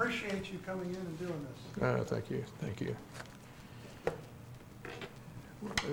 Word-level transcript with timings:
appreciate 0.00 0.50
you 0.50 0.58
coming 0.64 0.88
in 0.88 0.96
and 0.96 1.18
doing 1.18 1.46
this. 1.76 2.08
Thank 2.08 2.30
you, 2.30 2.42
thank 2.58 2.80
you. 2.80 2.96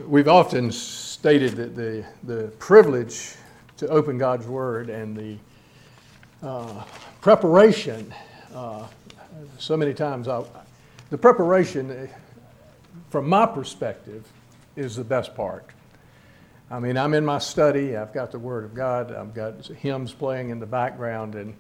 We've 0.08 0.30
often 0.30 0.72
stated 0.72 1.58
that 1.58 1.76
the, 1.76 2.06
the 2.24 2.48
privilege 2.58 3.36
to 3.76 3.88
open 3.90 4.18
God's 4.18 4.48
Word 4.48 4.90
and 4.90 5.14
the 5.14 5.38
uh, 6.42 6.86
preparation, 7.20 8.14
uh, 8.56 8.88
so 9.58 9.76
many 9.76 9.94
times, 9.94 10.30
I, 10.30 10.42
the 11.10 11.18
preparation, 11.18 11.92
uh, 11.92 12.08
from 13.10 13.28
my 13.28 13.46
perspective, 13.46 14.26
is 14.78 14.96
the 14.96 15.04
best 15.04 15.36
part. 15.36 15.66
I 16.72 16.80
mean, 16.80 16.96
I'm 16.98 17.14
in 17.14 17.26
my 17.26 17.40
study, 17.40 17.98
I've 17.98 18.14
got 18.14 18.32
the 18.32 18.40
Word 18.40 18.64
of 18.64 18.74
God, 18.74 19.14
I've 19.14 19.34
got 19.34 19.66
hymns 19.66 20.14
playing 20.14 20.50
in 20.50 20.62
the 20.62 20.66
background, 20.66 21.36
and 21.36 21.54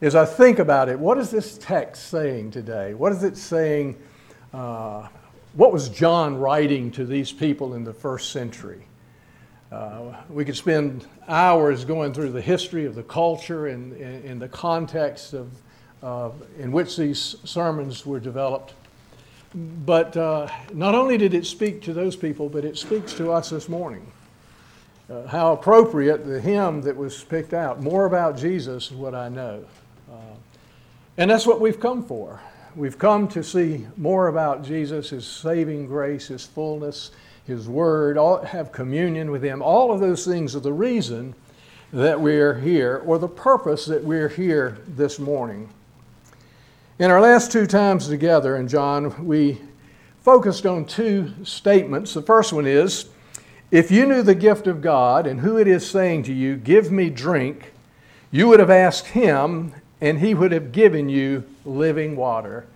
as 0.00 0.14
I 0.14 0.24
think 0.24 0.58
about 0.58 0.88
it, 0.88 0.98
what 0.98 1.18
is 1.18 1.30
this 1.30 1.58
text 1.58 2.08
saying 2.08 2.50
today? 2.50 2.94
What 2.94 3.12
is 3.12 3.22
it 3.22 3.36
saying? 3.36 3.96
Uh, 4.52 5.08
what 5.54 5.72
was 5.72 5.88
John 5.88 6.36
writing 6.36 6.90
to 6.92 7.04
these 7.04 7.32
people 7.32 7.74
in 7.74 7.84
the 7.84 7.92
first 7.92 8.32
century? 8.32 8.86
Uh, 9.70 10.14
we 10.28 10.44
could 10.44 10.56
spend 10.56 11.06
hours 11.26 11.84
going 11.84 12.12
through 12.12 12.30
the 12.30 12.40
history 12.40 12.84
of 12.84 12.94
the 12.94 13.02
culture 13.02 13.68
and, 13.68 13.92
and, 13.92 14.40
the 14.40 14.48
context 14.48 15.32
of, 15.32 15.50
uh, 16.02 16.30
in 16.58 16.70
which 16.70 16.96
these 16.96 17.36
sermons 17.44 18.04
were 18.04 18.20
developed. 18.20 18.74
But 19.54 20.16
uh, 20.16 20.48
not 20.72 20.94
only 20.94 21.16
did 21.18 21.34
it 21.34 21.46
speak 21.46 21.82
to 21.82 21.92
those 21.92 22.14
people, 22.14 22.48
but 22.48 22.64
it 22.64 22.76
speaks 22.76 23.14
to 23.14 23.32
us 23.32 23.50
this 23.50 23.68
morning. 23.68 24.10
Uh, 25.08 25.26
how 25.26 25.52
appropriate 25.52 26.24
the 26.24 26.40
hymn 26.40 26.80
that 26.82 26.96
was 26.96 27.22
picked 27.24 27.52
out, 27.52 27.82
More 27.82 28.06
About 28.06 28.36
Jesus, 28.36 28.90
is 28.90 28.96
What 28.96 29.14
I 29.14 29.28
Know. 29.28 29.64
And 31.16 31.30
that's 31.30 31.46
what 31.46 31.60
we've 31.60 31.78
come 31.78 32.04
for. 32.04 32.40
We've 32.74 32.98
come 32.98 33.28
to 33.28 33.44
see 33.44 33.86
more 33.96 34.26
about 34.26 34.64
Jesus, 34.64 35.10
His 35.10 35.24
saving 35.24 35.86
grace, 35.86 36.26
His 36.26 36.44
fullness, 36.44 37.12
His 37.46 37.68
Word, 37.68 38.18
all, 38.18 38.44
have 38.44 38.72
communion 38.72 39.30
with 39.30 39.42
Him. 39.42 39.62
All 39.62 39.92
of 39.92 40.00
those 40.00 40.24
things 40.24 40.56
are 40.56 40.60
the 40.60 40.72
reason 40.72 41.36
that 41.92 42.20
we're 42.20 42.58
here, 42.58 43.00
or 43.06 43.20
the 43.20 43.28
purpose 43.28 43.86
that 43.86 44.02
we're 44.02 44.28
here 44.28 44.78
this 44.88 45.20
morning. 45.20 45.68
In 46.98 47.12
our 47.12 47.20
last 47.20 47.52
two 47.52 47.68
times 47.68 48.08
together 48.08 48.56
in 48.56 48.66
John, 48.66 49.24
we 49.24 49.60
focused 50.22 50.66
on 50.66 50.84
two 50.84 51.32
statements. 51.44 52.12
The 52.12 52.22
first 52.22 52.52
one 52.52 52.66
is 52.66 53.06
If 53.70 53.92
you 53.92 54.04
knew 54.04 54.22
the 54.22 54.34
gift 54.34 54.66
of 54.66 54.82
God 54.82 55.28
and 55.28 55.38
who 55.38 55.58
it 55.58 55.68
is 55.68 55.88
saying 55.88 56.24
to 56.24 56.32
you, 56.32 56.56
Give 56.56 56.90
me 56.90 57.08
drink, 57.08 57.72
you 58.32 58.48
would 58.48 58.58
have 58.58 58.70
asked 58.70 59.06
Him, 59.06 59.74
and 60.04 60.20
he 60.20 60.34
would 60.34 60.52
have 60.52 60.70
given 60.70 61.08
you 61.08 61.42
living 61.64 62.14
water. 62.14 62.66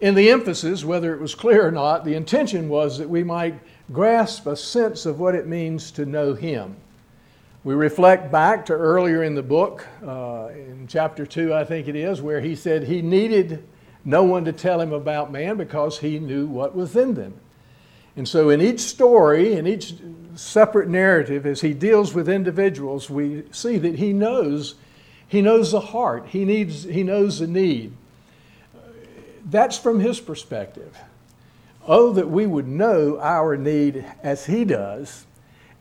In 0.00 0.14
the 0.14 0.30
emphasis, 0.30 0.82
whether 0.82 1.14
it 1.14 1.20
was 1.20 1.34
clear 1.34 1.66
or 1.66 1.70
not, 1.70 2.06
the 2.06 2.14
intention 2.14 2.70
was 2.70 2.96
that 2.96 3.08
we 3.08 3.22
might 3.22 3.60
grasp 3.92 4.46
a 4.46 4.56
sense 4.56 5.04
of 5.04 5.20
what 5.20 5.34
it 5.34 5.46
means 5.46 5.90
to 5.90 6.06
know 6.06 6.32
him. 6.32 6.74
We 7.64 7.74
reflect 7.74 8.32
back 8.32 8.64
to 8.66 8.72
earlier 8.72 9.22
in 9.22 9.34
the 9.34 9.42
book, 9.42 9.86
uh, 10.02 10.48
in 10.54 10.86
chapter 10.88 11.26
2, 11.26 11.52
I 11.52 11.64
think 11.64 11.86
it 11.86 11.96
is, 11.96 12.22
where 12.22 12.40
he 12.40 12.56
said 12.56 12.84
he 12.84 13.02
needed 13.02 13.62
no 14.02 14.22
one 14.22 14.46
to 14.46 14.52
tell 14.52 14.80
him 14.80 14.94
about 14.94 15.30
man 15.30 15.58
because 15.58 15.98
he 15.98 16.18
knew 16.18 16.46
what 16.46 16.74
was 16.74 16.96
in 16.96 17.12
them. 17.12 17.34
And 18.16 18.26
so, 18.26 18.48
in 18.48 18.62
each 18.62 18.80
story, 18.80 19.52
in 19.52 19.66
each 19.66 19.94
separate 20.34 20.88
narrative, 20.88 21.44
as 21.44 21.60
he 21.60 21.74
deals 21.74 22.14
with 22.14 22.26
individuals, 22.26 23.10
we 23.10 23.42
see 23.50 23.76
that 23.76 23.96
he 23.96 24.14
knows 24.14 24.76
he 25.28 25.42
knows 25.42 25.72
the 25.72 25.80
heart. 25.80 26.26
He, 26.28 26.44
needs, 26.44 26.84
he 26.84 27.02
knows 27.02 27.38
the 27.38 27.46
need. 27.46 27.92
That's 29.44 29.78
from 29.78 30.00
his 30.00 30.20
perspective. 30.20 30.96
Oh, 31.86 32.12
that 32.12 32.30
we 32.30 32.46
would 32.46 32.66
know 32.66 33.18
our 33.20 33.56
need 33.56 34.04
as 34.22 34.46
he 34.46 34.64
does, 34.64 35.26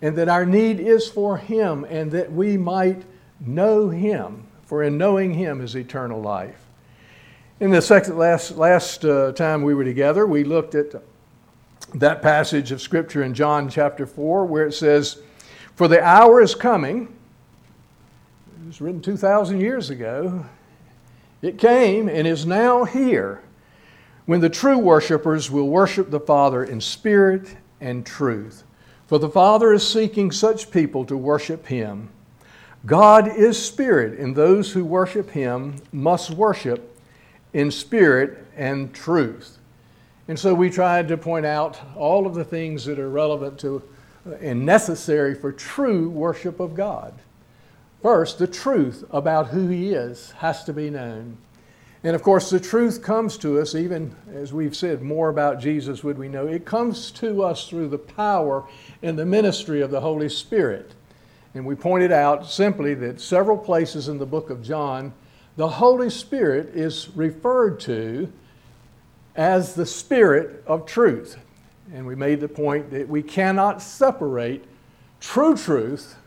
and 0.01 0.17
that 0.17 0.27
our 0.27 0.45
need 0.45 0.79
is 0.79 1.07
for 1.07 1.37
him, 1.37 1.85
and 1.89 2.11
that 2.11 2.31
we 2.31 2.57
might 2.57 3.03
know 3.39 3.89
him, 3.89 4.43
for 4.65 4.83
in 4.83 4.97
knowing 4.97 5.33
him 5.33 5.61
is 5.61 5.75
eternal 5.75 6.21
life. 6.21 6.65
In 7.59 7.71
the 7.71 7.81
second 7.81 8.17
last, 8.17 8.57
last 8.57 9.05
uh, 9.05 9.31
time 9.31 9.63
we 9.63 9.73
were 9.73 9.85
together, 9.85 10.27
we 10.27 10.43
looked 10.43 10.75
at 10.75 10.93
that 11.93 12.21
passage 12.21 12.71
of 12.71 12.81
Scripture 12.81 13.23
in 13.23 13.33
John 13.33 13.69
chapter 13.69 14.05
4 14.05 14.45
where 14.45 14.65
it 14.65 14.73
says, 14.73 15.19
For 15.75 15.87
the 15.87 16.03
hour 16.03 16.41
is 16.41 16.55
coming 16.55 17.13
was 18.73 18.81
written 18.81 19.01
2,000 19.01 19.61
years 19.61 19.91
ago. 19.91 20.43
It 21.43 21.59
came 21.59 22.09
and 22.09 22.25
is 22.25 22.43
now 22.43 22.85
here 22.85 23.43
when 24.25 24.41
the 24.41 24.49
true 24.49 24.79
worshipers 24.79 25.51
will 25.51 25.67
worship 25.67 26.09
the 26.09 26.19
Father 26.19 26.63
in 26.63 26.81
spirit 26.81 27.55
and 27.79 28.03
truth. 28.03 28.63
For 29.05 29.19
the 29.19 29.29
Father 29.29 29.73
is 29.73 29.87
seeking 29.87 30.31
such 30.31 30.71
people 30.71 31.05
to 31.05 31.15
worship 31.15 31.67
Him. 31.67 32.09
God 32.83 33.27
is 33.27 33.63
spirit, 33.63 34.17
and 34.17 34.35
those 34.35 34.71
who 34.71 34.83
worship 34.83 35.29
Him 35.29 35.75
must 35.91 36.31
worship 36.31 36.97
in 37.53 37.69
spirit 37.69 38.43
and 38.57 38.91
truth. 38.91 39.59
And 40.27 40.39
so 40.39 40.55
we 40.55 40.71
tried 40.71 41.07
to 41.09 41.17
point 41.17 41.45
out 41.45 41.79
all 41.95 42.25
of 42.25 42.33
the 42.33 42.43
things 42.43 42.85
that 42.85 42.97
are 42.97 43.09
relevant 43.11 43.59
to 43.59 43.83
uh, 44.25 44.31
and 44.41 44.65
necessary 44.65 45.35
for 45.35 45.51
true 45.51 46.09
worship 46.09 46.59
of 46.59 46.73
God. 46.73 47.13
First, 48.03 48.37
the 48.37 48.47
truth 48.47 49.05
about 49.11 49.47
who 49.47 49.69
He 49.69 49.93
is 49.93 50.31
has 50.33 50.65
to 50.65 50.73
be 50.73 50.89
known. 50.89 51.37
And 52.03 52.17
of 52.17 52.21
course, 52.21 52.49
the 52.49 52.59
truth 52.59 53.01
comes 53.01 53.37
to 53.37 53.61
us, 53.61 53.75
even 53.75 54.13
as 54.35 54.51
we've 54.51 54.75
said, 54.75 55.01
more 55.01 55.29
about 55.29 55.61
Jesus 55.61 56.03
would 56.03 56.17
we 56.17 56.27
know. 56.27 56.45
It 56.45 56.65
comes 56.65 57.11
to 57.11 57.43
us 57.43 57.69
through 57.69 57.87
the 57.87 57.97
power 57.97 58.65
and 59.01 59.17
the 59.17 59.25
ministry 59.25 59.79
of 59.79 59.89
the 59.89 60.01
Holy 60.01 60.27
Spirit. 60.27 60.91
And 61.53 61.65
we 61.65 61.75
pointed 61.75 62.11
out 62.11 62.45
simply 62.45 62.93
that 62.95 63.21
several 63.21 63.57
places 63.57 64.09
in 64.09 64.17
the 64.17 64.25
book 64.25 64.49
of 64.49 64.61
John, 64.61 65.13
the 65.55 65.69
Holy 65.69 66.09
Spirit 66.09 66.75
is 66.75 67.07
referred 67.15 67.79
to 67.81 68.29
as 69.37 69.75
the 69.75 69.85
Spirit 69.85 70.61
of 70.67 70.85
truth. 70.85 71.37
And 71.93 72.05
we 72.05 72.15
made 72.15 72.41
the 72.41 72.49
point 72.49 72.91
that 72.91 73.07
we 73.07 73.23
cannot 73.23 73.81
separate 73.81 74.65
true 75.21 75.55
truth, 75.55 76.17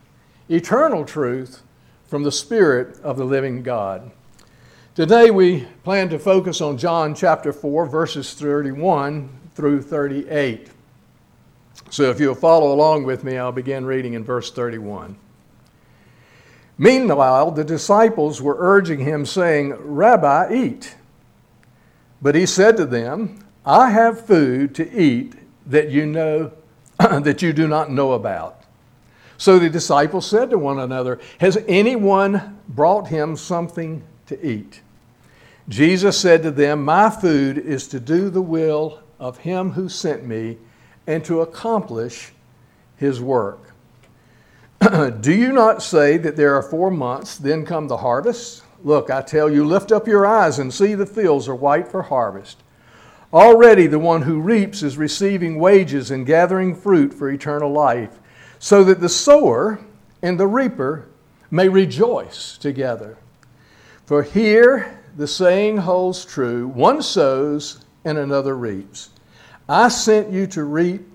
eternal 0.49 1.05
truth, 1.05 1.61
from 2.07 2.23
the 2.23 2.31
Spirit 2.31 2.99
of 3.01 3.17
the 3.17 3.25
living 3.25 3.61
God. 3.61 4.11
Today 4.95 5.29
we 5.29 5.67
plan 5.83 6.09
to 6.09 6.17
focus 6.17 6.61
on 6.61 6.77
John 6.77 7.13
chapter 7.13 7.53
4, 7.53 7.85
verses 7.85 8.33
31 8.33 9.29
through 9.53 9.81
38. 9.81 10.69
So 11.89 12.09
if 12.09 12.19
you'll 12.19 12.35
follow 12.35 12.73
along 12.73 13.03
with 13.03 13.23
me, 13.23 13.37
I'll 13.37 13.51
begin 13.51 13.85
reading 13.85 14.13
in 14.13 14.23
verse 14.23 14.51
31. 14.51 15.17
Meanwhile, 16.77 17.51
the 17.51 17.63
disciples 17.63 18.41
were 18.41 18.55
urging 18.59 18.99
him, 18.99 19.25
saying, 19.25 19.73
Rabbi, 19.73 20.53
eat. 20.53 20.95
But 22.21 22.35
he 22.35 22.45
said 22.45 22.77
to 22.77 22.85
them, 22.85 23.39
I 23.65 23.89
have 23.89 24.25
food 24.25 24.73
to 24.75 24.91
eat 24.91 25.33
that 25.65 25.89
you 25.89 26.05
know 26.05 26.51
that 26.99 27.41
you 27.41 27.51
do 27.51 27.67
not 27.67 27.91
know 27.91 28.13
about. 28.13 28.56
So 29.37 29.59
the 29.59 29.69
disciples 29.69 30.27
said 30.27 30.49
to 30.49 30.57
one 30.57 30.79
another, 30.79 31.19
Has 31.39 31.57
anyone 31.67 32.59
brought 32.67 33.07
him 33.07 33.35
something 33.35 34.03
to 34.25 34.45
eat? 34.45 34.81
Jesus 35.69 36.17
said 36.17 36.43
to 36.43 36.51
them, 36.51 36.83
My 36.83 37.09
food 37.09 37.57
is 37.57 37.87
to 37.89 37.99
do 37.99 38.29
the 38.29 38.41
will 38.41 39.01
of 39.19 39.39
him 39.39 39.71
who 39.71 39.89
sent 39.89 40.25
me 40.25 40.57
and 41.05 41.23
to 41.25 41.41
accomplish 41.41 42.31
his 42.95 43.21
work. 43.21 43.73
do 45.21 45.33
you 45.33 45.51
not 45.51 45.83
say 45.83 46.17
that 46.17 46.35
there 46.35 46.55
are 46.55 46.63
four 46.63 46.89
months, 46.89 47.37
then 47.37 47.65
come 47.65 47.87
the 47.87 47.97
harvest? 47.97 48.63
Look, 48.83 49.09
I 49.09 49.21
tell 49.21 49.51
you, 49.51 49.65
lift 49.65 49.91
up 49.91 50.07
your 50.07 50.25
eyes 50.25 50.59
and 50.59 50.73
see 50.73 50.95
the 50.95 51.05
fields 51.05 51.47
are 51.47 51.55
white 51.55 51.87
for 51.87 52.03
harvest. 52.03 52.63
Already 53.33 53.87
the 53.87 53.99
one 53.99 54.21
who 54.21 54.39
reaps 54.39 54.83
is 54.83 54.97
receiving 54.97 55.59
wages 55.59 56.11
and 56.11 56.25
gathering 56.25 56.73
fruit 56.73 57.13
for 57.13 57.29
eternal 57.29 57.71
life 57.71 58.19
so 58.59 58.83
that 58.83 58.99
the 58.99 59.09
sower 59.09 59.79
and 60.21 60.39
the 60.39 60.47
reaper 60.47 61.07
may 61.51 61.69
rejoice 61.69 62.57
together. 62.57 63.17
For 64.05 64.23
here 64.23 64.99
the 65.15 65.27
saying 65.27 65.77
holds 65.77 66.25
true 66.25 66.67
one 66.67 67.01
sows 67.01 67.83
and 68.05 68.17
another 68.17 68.55
reaps. 68.55 69.09
I 69.67 69.89
sent 69.89 70.31
you 70.31 70.47
to 70.47 70.63
reap 70.63 71.05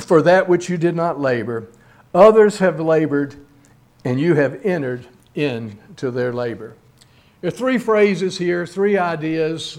for 0.00 0.22
that 0.22 0.48
which 0.48 0.68
you 0.68 0.78
did 0.78 0.96
not 0.96 1.20
labor. 1.20 1.68
Others 2.14 2.58
have 2.58 2.80
labored, 2.80 3.36
and 4.04 4.18
you 4.18 4.34
have 4.34 4.64
entered 4.64 5.06
into 5.34 6.10
their 6.10 6.32
labor. 6.32 6.74
There 7.40 7.48
are 7.48 7.50
three 7.50 7.78
phrases 7.78 8.38
here, 8.38 8.66
three 8.66 8.96
ideas 8.96 9.78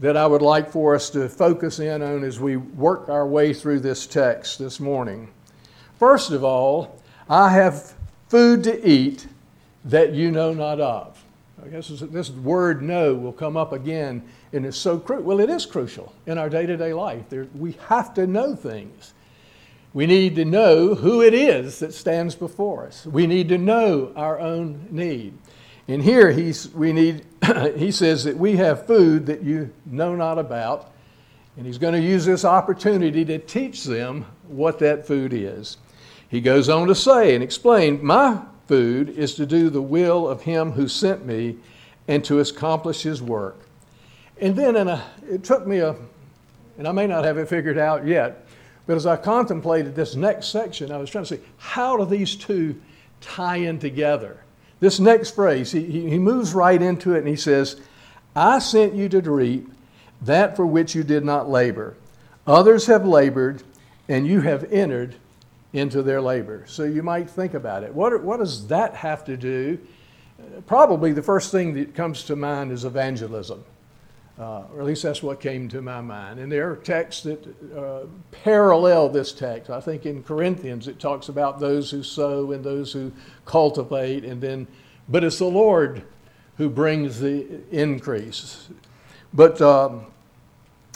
that 0.00 0.16
I 0.16 0.26
would 0.26 0.42
like 0.42 0.70
for 0.70 0.94
us 0.94 1.10
to 1.10 1.28
focus 1.28 1.78
in 1.78 2.02
on 2.02 2.24
as 2.24 2.40
we 2.40 2.56
work 2.56 3.08
our 3.08 3.26
way 3.26 3.54
through 3.54 3.80
this 3.80 4.06
text 4.06 4.58
this 4.58 4.80
morning. 4.80 5.28
First 6.02 6.32
of 6.32 6.42
all, 6.42 7.00
I 7.28 7.50
have 7.50 7.94
food 8.26 8.64
to 8.64 8.84
eat 8.84 9.28
that 9.84 10.12
you 10.12 10.32
know 10.32 10.52
not 10.52 10.80
of. 10.80 11.24
I 11.64 11.68
guess 11.68 11.90
this 11.90 12.28
word 12.28 12.82
know 12.82 13.14
will 13.14 13.32
come 13.32 13.56
up 13.56 13.72
again, 13.72 14.24
and 14.52 14.66
it's 14.66 14.76
so 14.76 14.98
crucial. 14.98 15.22
Well, 15.22 15.38
it 15.38 15.48
is 15.48 15.64
crucial 15.64 16.12
in 16.26 16.38
our 16.38 16.48
day 16.48 16.66
to 16.66 16.76
day 16.76 16.92
life. 16.92 17.28
There, 17.28 17.46
we 17.54 17.76
have 17.86 18.14
to 18.14 18.26
know 18.26 18.56
things. 18.56 19.14
We 19.94 20.08
need 20.08 20.34
to 20.34 20.44
know 20.44 20.96
who 20.96 21.22
it 21.22 21.34
is 21.34 21.78
that 21.78 21.94
stands 21.94 22.34
before 22.34 22.84
us. 22.88 23.06
We 23.06 23.28
need 23.28 23.48
to 23.50 23.58
know 23.58 24.12
our 24.16 24.40
own 24.40 24.88
need. 24.90 25.38
And 25.86 26.02
here 26.02 26.32
he's, 26.32 26.68
we 26.70 26.92
need, 26.92 27.24
he 27.76 27.92
says 27.92 28.24
that 28.24 28.36
we 28.36 28.56
have 28.56 28.88
food 28.88 29.26
that 29.26 29.44
you 29.44 29.72
know 29.86 30.16
not 30.16 30.40
about, 30.40 30.90
and 31.56 31.64
he's 31.64 31.78
going 31.78 31.94
to 31.94 32.02
use 32.02 32.24
this 32.24 32.44
opportunity 32.44 33.24
to 33.24 33.38
teach 33.38 33.84
them 33.84 34.26
what 34.48 34.80
that 34.80 35.06
food 35.06 35.32
is. 35.32 35.76
He 36.32 36.40
goes 36.40 36.70
on 36.70 36.88
to 36.88 36.94
say 36.94 37.34
and 37.34 37.44
explain, 37.44 38.02
My 38.02 38.40
food 38.66 39.10
is 39.10 39.34
to 39.34 39.44
do 39.44 39.68
the 39.68 39.82
will 39.82 40.26
of 40.26 40.40
him 40.40 40.72
who 40.72 40.88
sent 40.88 41.26
me 41.26 41.56
and 42.08 42.24
to 42.24 42.40
accomplish 42.40 43.02
his 43.02 43.20
work. 43.20 43.60
And 44.40 44.56
then 44.56 44.76
a, 44.76 44.80
uh, 44.80 45.02
it 45.28 45.44
took 45.44 45.66
me 45.66 45.80
a, 45.80 45.94
and 46.78 46.88
I 46.88 46.92
may 46.92 47.06
not 47.06 47.26
have 47.26 47.36
it 47.36 47.50
figured 47.50 47.76
out 47.76 48.06
yet, 48.06 48.46
but 48.86 48.96
as 48.96 49.04
I 49.04 49.16
contemplated 49.16 49.94
this 49.94 50.16
next 50.16 50.46
section, 50.46 50.90
I 50.90 50.96
was 50.96 51.10
trying 51.10 51.24
to 51.24 51.36
say, 51.36 51.42
how 51.58 51.98
do 51.98 52.06
these 52.06 52.34
two 52.34 52.80
tie 53.20 53.56
in 53.56 53.78
together? 53.78 54.38
This 54.80 54.98
next 54.98 55.34
phrase, 55.34 55.70
he, 55.70 55.84
he 55.84 56.18
moves 56.18 56.54
right 56.54 56.80
into 56.80 57.14
it 57.14 57.18
and 57.18 57.28
he 57.28 57.36
says, 57.36 57.78
I 58.34 58.58
sent 58.58 58.94
you 58.94 59.10
to 59.10 59.20
reap 59.20 59.70
that 60.22 60.56
for 60.56 60.64
which 60.64 60.94
you 60.94 61.04
did 61.04 61.26
not 61.26 61.50
labor. 61.50 61.94
Others 62.46 62.86
have 62.86 63.06
labored, 63.06 63.62
and 64.08 64.26
you 64.26 64.40
have 64.40 64.64
entered 64.72 65.16
into 65.72 66.02
their 66.02 66.20
labor. 66.20 66.64
So 66.66 66.84
you 66.84 67.02
might 67.02 67.30
think 67.30 67.54
about 67.54 67.82
it. 67.82 67.94
What, 67.94 68.22
what 68.22 68.38
does 68.38 68.66
that 68.68 68.94
have 68.94 69.24
to 69.24 69.36
do? 69.36 69.78
Probably 70.66 71.12
the 71.12 71.22
first 71.22 71.50
thing 71.50 71.74
that 71.74 71.94
comes 71.94 72.24
to 72.24 72.36
mind 72.36 72.72
is 72.72 72.84
evangelism. 72.84 73.64
Uh, 74.38 74.64
or 74.74 74.80
at 74.80 74.86
least 74.86 75.02
that's 75.02 75.22
what 75.22 75.40
came 75.40 75.68
to 75.68 75.82
my 75.82 76.00
mind. 76.00 76.40
And 76.40 76.50
there 76.50 76.70
are 76.70 76.76
texts 76.76 77.22
that 77.22 77.46
uh, 77.76 78.06
parallel 78.30 79.10
this 79.10 79.32
text. 79.32 79.70
I 79.70 79.80
think 79.80 80.06
in 80.06 80.22
Corinthians 80.22 80.88
it 80.88 80.98
talks 80.98 81.28
about 81.28 81.60
those 81.60 81.90
who 81.90 82.02
sow 82.02 82.52
and 82.52 82.64
those 82.64 82.92
who 82.92 83.12
cultivate, 83.44 84.24
and 84.24 84.40
then, 84.40 84.66
but 85.08 85.22
it's 85.22 85.38
the 85.38 85.44
Lord 85.44 86.02
who 86.56 86.70
brings 86.70 87.20
the 87.20 87.60
increase. 87.70 88.68
But 89.34 89.60
um, 89.60 90.06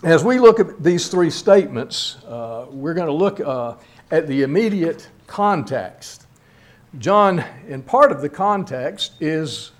as 0.02 0.24
we 0.24 0.38
look 0.38 0.58
at 0.58 0.82
these 0.82 1.08
three 1.08 1.30
statements, 1.30 2.16
uh, 2.24 2.66
we're 2.70 2.94
going 2.94 3.06
to 3.06 3.12
look 3.12 3.38
uh, 3.40 3.74
at 4.10 4.26
the 4.26 4.42
immediate 4.42 5.08
context. 5.26 6.26
John, 6.98 7.44
in 7.68 7.82
part 7.82 8.12
of 8.12 8.20
the 8.20 8.28
context, 8.28 9.12
is 9.20 9.72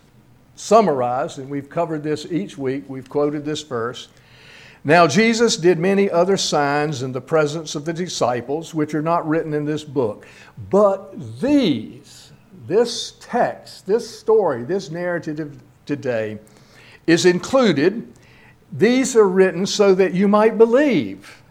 summarized, 0.56 1.38
and 1.38 1.48
we've 1.48 1.70
covered 1.70 2.02
this 2.02 2.26
each 2.30 2.58
week. 2.58 2.84
We've 2.88 3.08
quoted 3.08 3.44
this 3.44 3.62
verse. 3.62 4.08
Now, 4.84 5.06
Jesus 5.06 5.56
did 5.56 5.78
many 5.78 6.10
other 6.10 6.36
signs 6.36 7.02
in 7.02 7.12
the 7.12 7.20
presence 7.20 7.74
of 7.74 7.84
the 7.84 7.92
disciples, 7.92 8.74
which 8.74 8.94
are 8.94 9.02
not 9.02 9.26
written 9.28 9.52
in 9.52 9.64
this 9.64 9.82
book. 9.82 10.26
But 10.70 11.40
these, 11.40 12.32
this 12.66 13.14
text, 13.20 13.86
this 13.86 14.18
story, 14.18 14.64
this 14.64 14.90
narrative 14.90 15.60
today, 15.86 16.38
is 17.06 17.26
included. 17.26 18.12
These 18.72 19.16
are 19.16 19.28
written 19.28 19.66
so 19.66 19.94
that 19.94 20.14
you 20.14 20.28
might 20.28 20.58
believe 20.58 21.42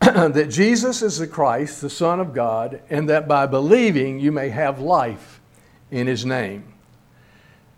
that 0.00 0.48
Jesus 0.48 1.02
is 1.02 1.18
the 1.18 1.26
Christ, 1.26 1.82
the 1.82 1.90
Son 1.90 2.20
of 2.20 2.32
God, 2.32 2.80
and 2.88 3.08
that 3.10 3.28
by 3.28 3.44
believing 3.46 4.18
you 4.18 4.32
may 4.32 4.48
have 4.48 4.80
life 4.80 5.40
in 5.90 6.06
His 6.06 6.24
name. 6.24 6.64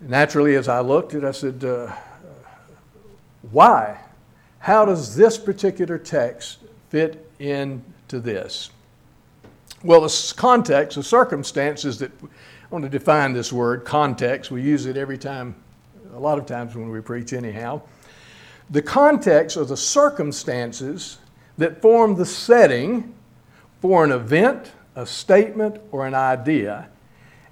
Naturally, 0.00 0.54
as 0.54 0.68
I 0.68 0.80
looked 0.80 1.14
at 1.14 1.24
it, 1.24 1.26
I 1.26 1.32
said, 1.32 1.64
uh, 1.64 1.92
why? 3.50 3.98
How 4.60 4.84
does 4.84 5.16
this 5.16 5.36
particular 5.36 5.98
text 5.98 6.58
fit 6.90 7.28
into 7.40 8.20
this? 8.20 8.70
Well, 9.82 10.02
the 10.02 10.34
context, 10.36 10.96
the 10.96 11.02
circumstances 11.02 11.98
that 11.98 12.12
I 12.22 12.26
want 12.70 12.84
to 12.84 12.88
define 12.88 13.32
this 13.32 13.52
word, 13.52 13.84
context. 13.84 14.52
We 14.52 14.62
use 14.62 14.86
it 14.86 14.96
every 14.96 15.18
time, 15.18 15.56
a 16.14 16.20
lot 16.20 16.38
of 16.38 16.46
times 16.46 16.76
when 16.76 16.88
we 16.88 17.00
preach, 17.00 17.32
anyhow. 17.32 17.82
The 18.70 18.82
context 18.82 19.56
or 19.56 19.64
the 19.64 19.76
circumstances 19.76 21.18
that 21.58 21.82
form 21.82 22.16
the 22.16 22.26
setting 22.26 23.14
for 23.80 24.04
an 24.04 24.12
event, 24.12 24.72
a 24.94 25.06
statement, 25.06 25.80
or 25.90 26.06
an 26.06 26.14
idea, 26.14 26.88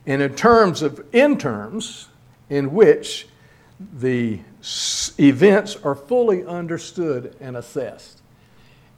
and 0.06 0.22
in 0.22 0.34
terms 0.34 0.82
of 0.82 1.04
in 1.12 1.38
terms 1.38 2.08
in 2.48 2.72
which 2.72 3.26
the 3.98 4.38
events 5.18 5.76
are 5.76 5.94
fully 5.94 6.44
understood 6.44 7.34
and 7.40 7.56
assessed. 7.56 8.20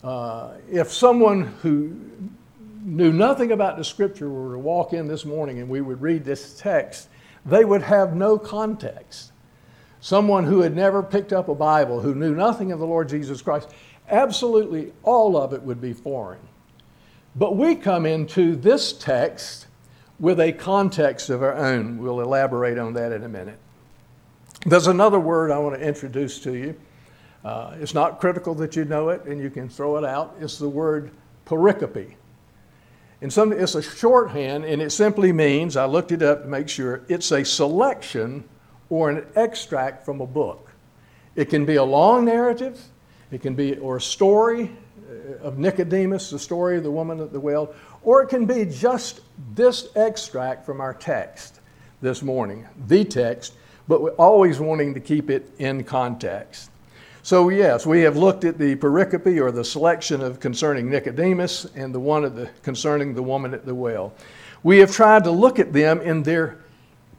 Uh, 0.03 0.53
if 0.71 0.93
someone 0.93 1.43
who 1.63 1.95
knew 2.85 3.13
nothing 3.13 3.53
about 3.53 3.77
the 3.77 3.85
scripture 3.85 4.29
were 4.29 4.55
to 4.55 4.59
walk 4.59 4.93
in 4.93 5.07
this 5.07 5.25
morning 5.25 5.61
and 5.61 5.69
we 5.69 5.81
would 5.81 6.03
read 6.03 6.25
this 6.25 6.59
text, 6.59 7.09
they 7.47 7.65
would 7.65 7.83
have 7.83 8.17
no 8.17 8.37
context. 8.39 9.31
Someone 10.01 10.45
who 10.45 10.61
had 10.63 10.75
never 10.75 11.01
picked 11.01 11.33
up 11.33 11.49
a 11.49 11.55
Bible, 11.55 12.01
who 12.01 12.15
knew 12.15 12.35
nothing 12.35 12.73
of 12.73 12.81
the 12.81 12.87
Lord 12.87 13.09
Jesus 13.09 13.41
Christ, 13.41 13.71
absolutely 14.09 14.93
all 15.03 15.37
of 15.37 15.53
it 15.53 15.63
would 15.63 15.81
be 15.81 15.93
foreign. 15.93 16.41
But 17.35 17.57
we 17.57 17.75
come 17.75 18.05
into 18.05 18.57
this 18.57 18.93
text 18.93 19.67
with 20.21 20.39
a 20.39 20.53
context 20.53 21.31
of 21.31 21.43
our 21.43 21.55
own. 21.55 21.99
We'll 21.99 22.21
elaborate 22.21 22.79
on 22.79 22.93
that 22.95 23.13
in 23.13 23.25
a 23.25 23.29
minute. 23.29 23.59
There's 24.67 24.87
another 24.87 25.19
word 25.19 25.51
I 25.51 25.59
want 25.59 25.75
to 25.75 25.85
introduce 25.85 26.39
to 26.41 26.55
you. 26.55 26.79
Uh, 27.45 27.75
it's 27.81 27.95
not 27.95 28.21
critical 28.21 28.55
that 28.57 28.77
you 28.77 28.85
know 28.85 29.09
it 29.09 29.25
and 29.25 29.41
you 29.41 29.51
can 29.51 29.69
throw 29.69 29.97
it 29.97 30.05
out. 30.05 30.37
It's 30.41 30.59
the 30.59 30.69
word 30.69 31.11
pericope. 31.47 32.15
And 33.21 33.33
some, 33.33 33.53
it's 33.53 33.75
a 33.75 33.83
shorthand 33.83 34.65
and 34.65 34.81
it 34.81 34.91
simply 34.91 35.33
means, 35.33 35.77
I 35.77 35.87
looked 35.87 36.13
it 36.13 36.23
up 36.23 36.43
to 36.43 36.49
make 36.49 36.69
sure, 36.69 37.03
it's 37.09 37.33
a 37.33 37.45
selection 37.45 38.45
or 38.91 39.11
an 39.11 39.27
extract 39.35 40.05
from 40.05 40.21
a 40.21 40.27
book. 40.27 40.71
It 41.35 41.47
can 41.47 41.65
be 41.65 41.77
a 41.77 41.85
long 41.85 42.25
narrative, 42.25 42.81
it 43.33 43.41
can 43.41 43.55
be, 43.55 43.77
or 43.79 43.97
a 43.97 44.01
story 44.01 44.71
uh, 45.11 45.39
of 45.43 45.59
Nicodemus, 45.59 46.31
the 46.31 46.39
story 46.39 46.77
of 46.77 46.83
the 46.83 46.91
woman 46.91 47.19
at 47.21 47.33
the 47.33 47.41
well, 47.41 47.75
or 48.05 48.23
it 48.23 48.29
can 48.29 48.45
be 48.45 48.65
just 48.65 49.21
this 49.55 49.89
extract 49.97 50.65
from 50.65 50.81
our 50.81 50.95
text 50.95 51.61
this 52.03 52.23
morning, 52.23 52.67
the 52.87 53.05
text, 53.05 53.55
but 53.89 54.03
we're 54.03 54.11
always 54.11 54.61
wanting 54.61 54.93
to 54.95 55.01
keep 55.01 55.31
it 55.31 55.51
in 55.59 55.83
context. 55.83 56.71
So, 57.25 57.49
yes, 57.49 57.87
we 57.87 58.01
have 58.03 58.17
looked 58.17 58.45
at 58.45 58.59
the 58.59 58.75
pericope 58.75 59.41
or 59.41 59.53
the 59.53 59.65
selection 59.65 60.21
of 60.21 60.41
concerning 60.41 60.91
Nicodemus 60.91 61.67
and 61.77 61.95
the 61.95 62.01
one 62.01 62.23
the, 62.23 62.51
concerning 62.63 63.15
the 63.15 63.23
woman 63.23 63.55
at 63.55 63.65
the 63.65 63.75
well. 63.75 64.13
We 64.65 64.79
have 64.79 64.91
tried 64.91 65.25
to 65.25 65.31
look 65.31 65.59
at 65.61 65.73
them 65.73 66.01
in 66.01 66.25
their 66.25 66.59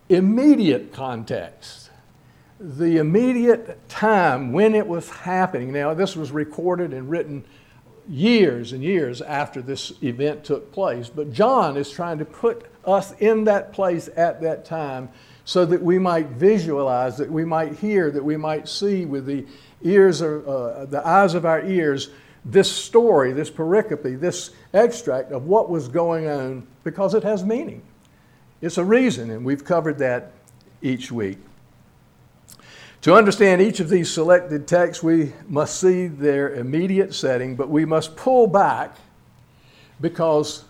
immediate 0.10 0.92
context 0.92 1.83
the 2.60 2.98
immediate 2.98 3.88
time 3.90 4.52
when 4.52 4.76
it 4.76 4.88
was 4.88 5.10
happening. 5.10 5.74
Now, 5.74 5.94
this 5.94 6.16
was 6.16 6.32
recorded 6.32 6.94
and 6.94 7.10
written 7.10 7.44
years 8.08 8.74
and 8.74 8.84
years 8.84 9.22
after 9.22 9.62
this 9.62 9.94
event 10.02 10.44
took 10.44 10.72
place, 10.72 11.10
but 11.10 11.32
John 11.32 11.78
is 11.78 11.90
trying 11.90 12.20
to 12.20 12.26
put 12.26 12.66
us 12.86 13.14
in 13.20 13.46
that 13.46 13.74
place 13.74 14.10
at 14.16 14.42
that 14.42 14.66
time 14.66 15.10
so 15.46 15.66
that 15.66 15.82
we 15.82 16.00
might 16.00 16.28
visualize, 16.28 17.18
that 17.18 17.32
we 17.32 17.46
might 17.46 17.76
hear, 17.76 18.12
that 18.12 18.24
we 18.24 18.38
might 18.38 18.68
see 18.68 19.06
with 19.06 19.26
the 19.26 19.46
ears 19.82 20.22
or 20.22 20.48
uh, 20.48 20.86
the 20.86 21.06
eyes 21.06 21.34
of 21.34 21.46
our 21.46 21.66
ears 21.66 22.10
this 22.46 22.72
story, 22.72 23.32
this 23.32 23.50
pericope, 23.50 24.20
this 24.20 24.52
extract 24.74 25.32
of 25.32 25.46
what 25.46 25.70
was 25.70 25.88
going 25.88 26.28
on 26.28 26.68
because 26.84 27.14
it 27.14 27.24
has 27.24 27.44
meaning. 27.44 27.82
It's 28.62 28.78
a 28.78 28.84
reason, 28.84 29.30
and 29.30 29.46
we've 29.46 29.64
covered 29.64 29.98
that 30.00 30.32
each 30.82 31.12
week. 31.12 31.38
To 33.04 33.14
understand 33.14 33.62
each 33.62 33.82
of 33.82 33.90
these 33.90 34.10
selected 34.10 34.66
texts, 34.66 35.04
we 35.04 35.34
must 35.50 35.78
see 35.78 36.08
their 36.08 36.54
immediate 36.54 37.14
setting, 37.14 37.54
but 37.54 37.68
we 37.68 37.84
must 37.84 38.16
pull 38.16 38.48
back 38.48 38.96
because 40.00 40.64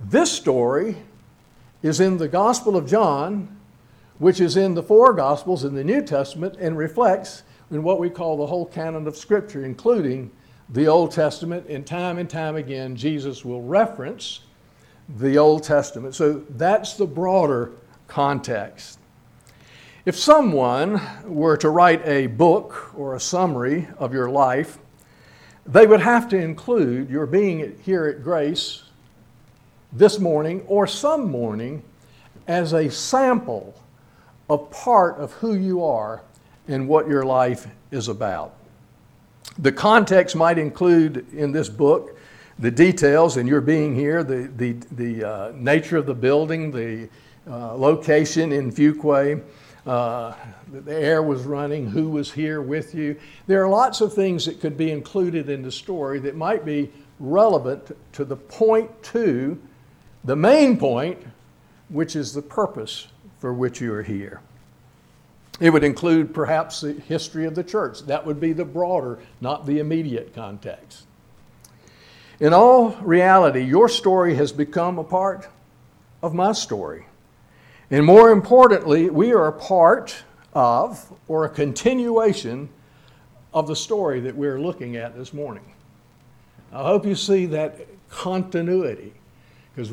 this 0.00 0.30
story 0.30 0.94
is 1.82 1.98
in 1.98 2.18
the 2.18 2.28
Gospel 2.28 2.76
of 2.76 2.86
John, 2.86 3.58
which 4.20 4.40
is 4.40 4.56
in 4.56 4.74
the 4.74 4.82
four 4.84 5.12
Gospels 5.12 5.64
in 5.64 5.74
the 5.74 5.82
New 5.82 6.02
Testament 6.02 6.54
and 6.60 6.78
reflects 6.78 7.42
in 7.72 7.82
what 7.82 7.98
we 7.98 8.08
call 8.08 8.36
the 8.36 8.46
whole 8.46 8.66
canon 8.66 9.08
of 9.08 9.16
Scripture, 9.16 9.64
including 9.64 10.30
the 10.68 10.86
Old 10.86 11.10
Testament. 11.10 11.66
And 11.68 11.84
time 11.84 12.18
and 12.18 12.30
time 12.30 12.54
again, 12.54 12.94
Jesus 12.94 13.44
will 13.44 13.60
reference 13.62 14.42
the 15.08 15.36
Old 15.36 15.64
Testament. 15.64 16.14
So 16.14 16.44
that's 16.50 16.94
the 16.94 17.06
broader 17.06 17.72
context. 18.06 19.00
If 20.04 20.16
someone 20.16 21.00
were 21.24 21.56
to 21.58 21.70
write 21.70 22.04
a 22.04 22.26
book 22.26 22.92
or 22.96 23.14
a 23.14 23.20
summary 23.20 23.86
of 23.98 24.12
your 24.12 24.28
life, 24.28 24.78
they 25.64 25.86
would 25.86 26.00
have 26.00 26.28
to 26.30 26.36
include 26.36 27.08
your 27.08 27.24
being 27.24 27.78
here 27.84 28.06
at 28.06 28.24
Grace 28.24 28.82
this 29.92 30.18
morning 30.18 30.62
or 30.66 30.88
some 30.88 31.30
morning 31.30 31.84
as 32.48 32.72
a 32.72 32.90
sample 32.90 33.80
a 34.50 34.58
part 34.58 35.18
of 35.18 35.34
who 35.34 35.54
you 35.54 35.84
are 35.84 36.22
and 36.66 36.88
what 36.88 37.06
your 37.06 37.24
life 37.24 37.68
is 37.92 38.08
about. 38.08 38.56
The 39.58 39.70
context 39.70 40.34
might 40.34 40.58
include 40.58 41.32
in 41.32 41.52
this 41.52 41.68
book 41.68 42.18
the 42.58 42.72
details 42.72 43.36
and 43.36 43.48
your 43.48 43.60
being 43.60 43.94
here, 43.94 44.24
the, 44.24 44.50
the, 44.56 44.72
the 44.90 45.24
uh, 45.24 45.52
nature 45.54 45.96
of 45.96 46.06
the 46.06 46.14
building, 46.14 46.72
the 46.72 47.08
uh, 47.48 47.76
location 47.76 48.50
in 48.50 48.72
Fuquay, 48.72 49.40
uh, 49.86 50.34
the 50.70 50.94
air 50.94 51.22
was 51.22 51.42
running, 51.42 51.88
who 51.88 52.10
was 52.10 52.32
here 52.32 52.60
with 52.60 52.94
you. 52.94 53.16
There 53.46 53.64
are 53.64 53.68
lots 53.68 54.00
of 54.00 54.14
things 54.14 54.46
that 54.46 54.60
could 54.60 54.76
be 54.76 54.90
included 54.90 55.48
in 55.48 55.62
the 55.62 55.72
story 55.72 56.20
that 56.20 56.36
might 56.36 56.64
be 56.64 56.90
relevant 57.18 57.96
to 58.12 58.24
the 58.24 58.36
point 58.36 58.72
point 58.72 59.02
to 59.02 59.60
the 60.24 60.36
main 60.36 60.78
point, 60.78 61.18
which 61.88 62.16
is 62.16 62.32
the 62.32 62.42
purpose 62.42 63.08
for 63.38 63.52
which 63.52 63.80
you 63.80 63.92
are 63.92 64.02
here. 64.02 64.40
It 65.60 65.70
would 65.70 65.84
include 65.84 66.32
perhaps 66.32 66.80
the 66.80 66.92
history 66.92 67.44
of 67.44 67.54
the 67.54 67.64
church. 67.64 68.02
That 68.06 68.24
would 68.24 68.40
be 68.40 68.52
the 68.52 68.64
broader, 68.64 69.18
not 69.40 69.66
the 69.66 69.78
immediate 69.78 70.34
context. 70.34 71.04
In 72.40 72.52
all 72.54 72.90
reality, 73.02 73.62
your 73.62 73.88
story 73.88 74.34
has 74.36 74.52
become 74.52 74.98
a 74.98 75.04
part 75.04 75.48
of 76.22 76.34
my 76.34 76.52
story. 76.52 77.06
And 77.92 78.06
more 78.06 78.30
importantly, 78.30 79.10
we 79.10 79.34
are 79.34 79.48
a 79.48 79.52
part 79.52 80.24
of 80.54 81.12
or 81.28 81.44
a 81.44 81.48
continuation 81.50 82.70
of 83.52 83.66
the 83.66 83.76
story 83.76 84.18
that 84.20 84.34
we're 84.34 84.58
looking 84.58 84.96
at 84.96 85.14
this 85.14 85.34
morning. 85.34 85.74
I 86.72 86.84
hope 86.84 87.04
you 87.04 87.14
see 87.14 87.44
that 87.46 87.86
continuity 88.08 89.12
because 89.76 89.92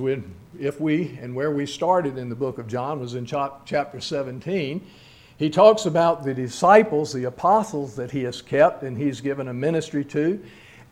if 0.58 0.80
we 0.80 1.20
and 1.22 1.36
where 1.36 1.52
we 1.52 1.66
started 1.66 2.18
in 2.18 2.30
the 2.30 2.36
book 2.36 2.58
of 2.58 2.70
John 2.70 3.02
was 3.02 3.16
in 3.16 3.26
chapter 3.26 4.00
17, 4.00 4.88
he 5.36 5.50
talks 5.50 5.86
about 5.86 6.24
the 6.24 6.34
disciples, 6.34 7.12
the 7.12 7.26
apostles 7.26 7.98
that 7.98 8.12
he 8.12 8.24
has 8.24 8.42
kept 8.42 8.82
and 8.82 8.98
he's 8.98 9.20
given 9.20 9.50
a 9.50 9.54
ministry 9.54 10.06
to. 10.06 10.42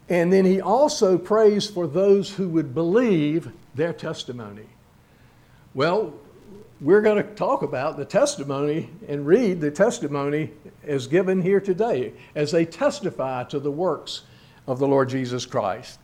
And 0.10 0.32
then 0.34 0.44
he 0.44 0.60
also 0.60 1.18
prays 1.18 1.70
for 1.70 1.88
those 1.88 2.32
who 2.32 2.50
would 2.50 2.76
believe 2.76 3.50
their 3.76 3.94
testimony. 3.94 4.68
Well, 5.74 6.14
we're 6.80 7.02
going 7.02 7.18
to 7.24 7.36
talk 7.36 7.64
about 7.64 7.98
the 7.98 8.06
testimony 8.06 8.90
and 9.08 9.26
read 9.26 9.60
the 9.60 9.72
testimony 9.72 10.52
as 10.84 11.08
given 11.08 11.42
here 11.42 11.60
today 11.60 12.14
as 12.36 12.52
they 12.52 12.66
testify 12.66 13.44
to 13.46 13.60
the 13.60 13.72
works 13.72 14.22
of 14.68 14.78
the 14.78 14.88
Lord 14.88 15.10
Jesus 15.10 15.46
Christ. 15.46 16.00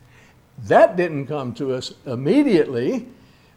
That 0.63 0.95
didn't 0.95 1.27
come 1.27 1.53
to 1.55 1.73
us 1.73 1.93
immediately, 2.05 3.07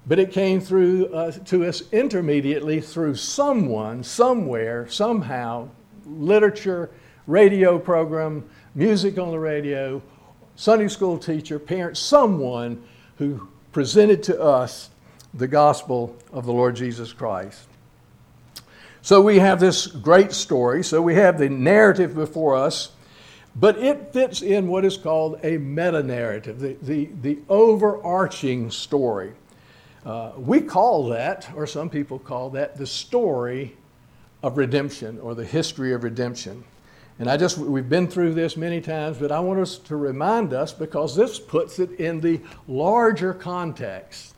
but 0.07 0.19
it 0.19 0.31
came 0.31 0.61
through 0.61 1.07
uh, 1.07 1.31
to 1.31 1.65
us 1.65 1.83
intermediately 1.91 2.81
through 2.81 3.15
someone, 3.15 4.03
somewhere, 4.03 4.87
somehow, 4.89 5.69
literature, 6.05 6.91
radio 7.27 7.79
program, 7.79 8.45
music 8.75 9.19
on 9.19 9.31
the 9.31 9.39
radio, 9.39 10.03
Sunday 10.55 10.89
school 10.89 11.19
teacher, 11.19 11.59
parent, 11.59 11.97
someone 11.97 12.83
who 13.17 13.49
presented 13.73 14.23
to 14.25 14.41
us 14.41 14.91
the 15.35 15.49
gospel 15.49 16.17
of 16.33 16.47
the 16.47 16.53
Lord 16.53 16.77
Jesus 16.77 17.13
Christ. 17.13 17.69
So 19.03 19.21
we 19.21 19.39
have 19.39 19.61
this 19.61 19.87
great 19.87 20.33
story. 20.33 20.83
So 20.83 21.01
we 21.01 21.15
have 21.15 21.39
the 21.39 21.49
narrative 21.49 22.15
before 22.15 22.57
us, 22.57 22.91
but 23.55 23.79
it 23.79 24.13
fits 24.13 24.43
in 24.43 24.69
what 24.69 24.85
is 24.85 24.97
called 24.97 25.39
a 25.43 25.59
meta 25.59 26.03
narrative, 26.03 26.59
the, 26.59 26.77
the, 26.83 27.09
the 27.23 27.39
overarching 27.49 28.71
story. 28.71 29.33
Uh, 30.05 30.33
we 30.37 30.61
call 30.61 31.09
that, 31.09 31.49
or 31.57 31.67
some 31.67 31.91
people 31.91 32.19
call 32.19 32.51
that, 32.51 32.77
the 32.77 32.87
story 32.87 33.77
of 34.43 34.57
redemption 34.57 35.19
or 35.21 35.35
the 35.35 35.45
history 35.45 35.93
of 35.93 36.05
redemption. 36.05 36.63
And 37.19 37.29
I 37.29 37.37
just, 37.37 37.59
we've 37.59 37.89
been 37.89 38.09
through 38.09 38.35
this 38.35 38.57
many 38.57 38.81
times, 38.81 39.19
but 39.19 39.33
I 39.33 39.41
want 39.41 39.59
us 39.59 39.79
to 39.79 39.97
remind 39.97 40.53
us 40.53 40.73
because 40.73 41.17
this 41.17 41.39
puts 41.39 41.79
it 41.79 41.93
in 41.93 42.21
the 42.21 42.41
larger 42.69 43.33
context. 43.33 44.36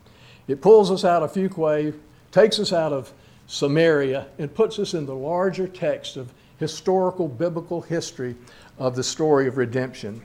It 0.49 0.61
pulls 0.61 0.89
us 0.89 1.05
out 1.05 1.21
of 1.21 1.31
Fuquay, 1.31 1.93
takes 2.31 2.59
us 2.59 2.73
out 2.73 2.91
of 2.91 3.13
Samaria, 3.45 4.27
and 4.39 4.53
puts 4.53 4.79
us 4.79 4.95
in 4.95 5.05
the 5.05 5.15
larger 5.15 5.67
text 5.67 6.17
of 6.17 6.33
historical 6.57 7.27
biblical 7.27 7.81
history 7.81 8.35
of 8.79 8.95
the 8.95 9.03
story 9.03 9.47
of 9.47 9.57
redemption. 9.57 10.21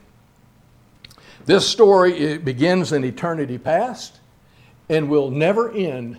This 1.44 1.68
story 1.68 2.38
begins 2.38 2.92
in 2.92 3.04
eternity 3.04 3.58
past 3.58 4.18
and 4.88 5.10
will 5.10 5.30
never 5.30 5.70
end 5.72 6.18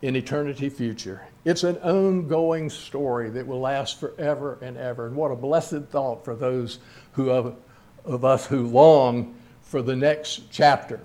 in 0.00 0.14
eternity 0.14 0.68
future. 0.68 1.26
It's 1.44 1.64
an 1.64 1.76
ongoing 1.78 2.70
story 2.70 3.30
that 3.30 3.46
will 3.46 3.60
last 3.60 3.98
forever 3.98 4.58
and 4.62 4.76
ever. 4.76 5.08
And 5.08 5.16
what 5.16 5.32
a 5.32 5.36
blessed 5.36 5.86
thought 5.90 6.24
for 6.24 6.36
those 6.36 6.78
who 7.12 7.30
of, 7.30 7.56
of 8.04 8.24
us 8.24 8.46
who 8.46 8.68
long 8.68 9.34
for 9.62 9.82
the 9.82 9.96
next 9.96 10.42
chapter. 10.50 11.00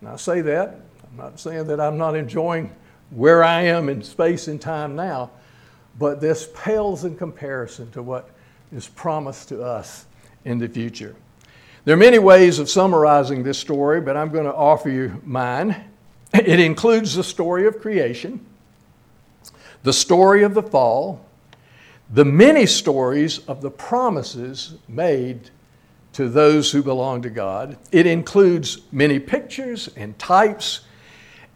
And 0.00 0.10
I 0.10 0.16
say 0.16 0.40
that, 0.42 0.80
I'm 1.18 1.24
not 1.24 1.40
saying 1.40 1.66
that 1.66 1.80
I'm 1.80 1.98
not 1.98 2.14
enjoying 2.14 2.72
where 3.10 3.42
I 3.42 3.62
am 3.62 3.88
in 3.88 4.04
space 4.04 4.46
and 4.46 4.60
time 4.60 4.94
now, 4.94 5.32
but 5.98 6.20
this 6.20 6.48
pales 6.54 7.04
in 7.04 7.16
comparison 7.16 7.90
to 7.90 8.02
what 8.02 8.30
is 8.70 8.86
promised 8.86 9.48
to 9.48 9.60
us 9.60 10.06
in 10.44 10.58
the 10.58 10.68
future. 10.68 11.16
There 11.84 11.94
are 11.94 11.98
many 11.98 12.20
ways 12.20 12.60
of 12.60 12.70
summarizing 12.70 13.42
this 13.42 13.58
story, 13.58 14.00
but 14.00 14.16
I'm 14.16 14.30
going 14.30 14.44
to 14.44 14.54
offer 14.54 14.90
you 14.90 15.20
mine. 15.24 15.90
It 16.32 16.60
includes 16.60 17.16
the 17.16 17.24
story 17.24 17.66
of 17.66 17.80
creation, 17.80 18.46
the 19.82 19.92
story 19.92 20.44
of 20.44 20.54
the 20.54 20.62
fall, 20.62 21.26
the 22.10 22.24
many 22.24 22.64
stories 22.64 23.40
of 23.48 23.60
the 23.60 23.72
promises 23.72 24.76
made 24.86 25.50
to 26.12 26.28
those 26.28 26.70
who 26.70 26.80
belong 26.80 27.22
to 27.22 27.30
God. 27.30 27.76
It 27.90 28.06
includes 28.06 28.82
many 28.92 29.18
pictures 29.18 29.88
and 29.96 30.16
types, 30.16 30.82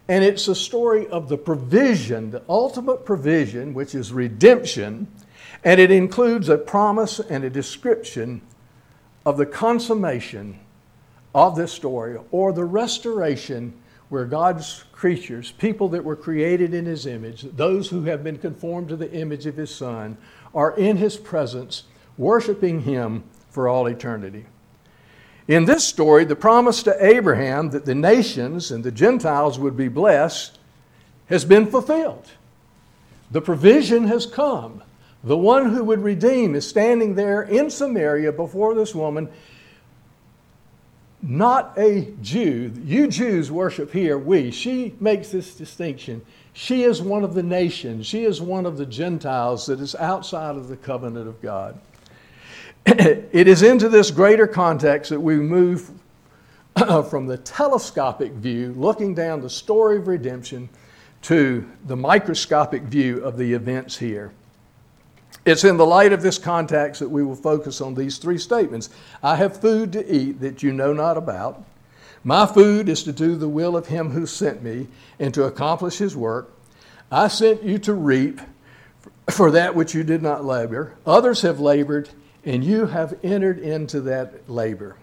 and 0.07 0.23
it's 0.23 0.47
a 0.47 0.55
story 0.55 1.07
of 1.07 1.29
the 1.29 1.37
provision, 1.37 2.31
the 2.31 2.43
ultimate 2.49 3.05
provision, 3.05 3.73
which 3.73 3.95
is 3.95 4.11
redemption, 4.11 5.07
and 5.63 5.79
it 5.79 5.91
includes 5.91 6.49
a 6.49 6.57
promise 6.57 7.19
and 7.19 7.43
a 7.43 7.49
description 7.49 8.41
of 9.25 9.37
the 9.37 9.45
consummation 9.45 10.59
of 11.33 11.55
this 11.55 11.71
story 11.71 12.17
or 12.31 12.51
the 12.51 12.65
restoration 12.65 13.73
where 14.09 14.25
God's 14.25 14.83
creatures, 14.91 15.51
people 15.53 15.89
that 15.89 16.03
were 16.03 16.15
created 16.15 16.73
in 16.73 16.85
His 16.85 17.05
image, 17.05 17.43
those 17.55 17.89
who 17.89 18.03
have 18.03 18.23
been 18.23 18.37
conformed 18.37 18.89
to 18.89 18.95
the 18.95 19.11
image 19.11 19.45
of 19.45 19.55
His 19.55 19.73
Son, 19.73 20.17
are 20.53 20.77
in 20.77 20.97
His 20.97 21.17
presence, 21.17 21.83
worshiping 22.17 22.81
Him 22.81 23.23
for 23.49 23.67
all 23.67 23.87
eternity. 23.87 24.45
In 25.47 25.65
this 25.65 25.83
story, 25.83 26.23
the 26.23 26.35
promise 26.35 26.83
to 26.83 27.05
Abraham 27.05 27.71
that 27.71 27.85
the 27.85 27.95
nations 27.95 28.71
and 28.71 28.83
the 28.83 28.91
Gentiles 28.91 29.59
would 29.59 29.75
be 29.75 29.89
blessed 29.89 30.57
has 31.27 31.43
been 31.43 31.67
fulfilled. 31.67 32.29
The 33.31 33.41
provision 33.41 34.07
has 34.07 34.25
come. 34.25 34.83
The 35.23 35.37
one 35.37 35.73
who 35.73 35.83
would 35.83 36.03
redeem 36.03 36.55
is 36.55 36.67
standing 36.67 37.15
there 37.15 37.41
in 37.41 37.69
Samaria 37.69 38.31
before 38.31 38.75
this 38.75 38.93
woman 38.93 39.29
not 41.23 41.73
a 41.77 42.13
Jew. 42.21 42.73
You 42.83 43.07
Jews 43.07 43.49
worship 43.49 43.93
here, 43.93 44.17
we. 44.17 44.51
She 44.51 44.93
makes 44.99 45.29
this 45.29 45.55
distinction. 45.55 46.21
She 46.51 46.83
is 46.83 47.01
one 47.01 47.23
of 47.23 47.33
the 47.33 47.41
nations, 47.41 48.05
she 48.05 48.25
is 48.25 48.39
one 48.41 48.65
of 48.65 48.77
the 48.77 48.85
Gentiles 48.85 49.65
that 49.65 49.79
is 49.79 49.95
outside 49.95 50.55
of 50.55 50.67
the 50.67 50.77
covenant 50.77 51.27
of 51.27 51.41
God. 51.41 51.79
it 52.85 53.47
is 53.47 53.63
into 53.63 53.87
this 53.87 54.11
greater 54.11 54.47
context 54.47 55.09
that 55.09 55.19
we 55.19 55.37
move 55.37 55.91
from 57.09 57.27
the 57.27 57.37
telescopic 57.37 58.33
view, 58.33 58.73
looking 58.77 59.15
down 59.15 59.41
the 59.41 59.49
story 59.49 59.97
of 59.97 60.07
redemption, 60.07 60.69
to 61.21 61.69
the 61.85 61.95
microscopic 61.95 62.83
view 62.83 63.23
of 63.23 63.37
the 63.37 63.53
events 63.53 63.97
here. 63.97 64.33
It's 65.45 65.63
in 65.63 65.77
the 65.77 65.85
light 65.85 66.13
of 66.13 66.21
this 66.21 66.37
context 66.37 66.99
that 66.99 67.09
we 67.09 67.23
will 67.23 67.35
focus 67.35 67.81
on 67.81 67.95
these 67.95 68.17
three 68.17 68.37
statements. 68.37 68.89
I 69.21 69.35
have 69.37 69.59
food 69.59 69.91
to 69.93 70.13
eat 70.13 70.39
that 70.41 70.63
you 70.63 70.73
know 70.73 70.93
not 70.93 71.17
about. 71.17 71.63
My 72.23 72.45
food 72.45 72.87
is 72.87 73.03
to 73.03 73.11
do 73.11 73.35
the 73.35 73.49
will 73.49 73.75
of 73.75 73.87
him 73.87 74.11
who 74.11 74.25
sent 74.25 74.63
me 74.63 74.87
and 75.19 75.33
to 75.33 75.43
accomplish 75.43 75.97
his 75.97 76.15
work. 76.15 76.53
I 77.11 77.27
sent 77.27 77.63
you 77.63 77.77
to 77.79 77.93
reap 77.93 78.39
for 79.29 79.51
that 79.51 79.75
which 79.75 79.93
you 79.93 80.03
did 80.03 80.21
not 80.21 80.45
labor. 80.45 80.93
Others 81.05 81.41
have 81.41 81.59
labored, 81.59 82.09
and 82.45 82.63
you 82.63 82.85
have 82.85 83.17
entered 83.23 83.59
into 83.59 84.01
that 84.01 84.49
labor. 84.49 84.97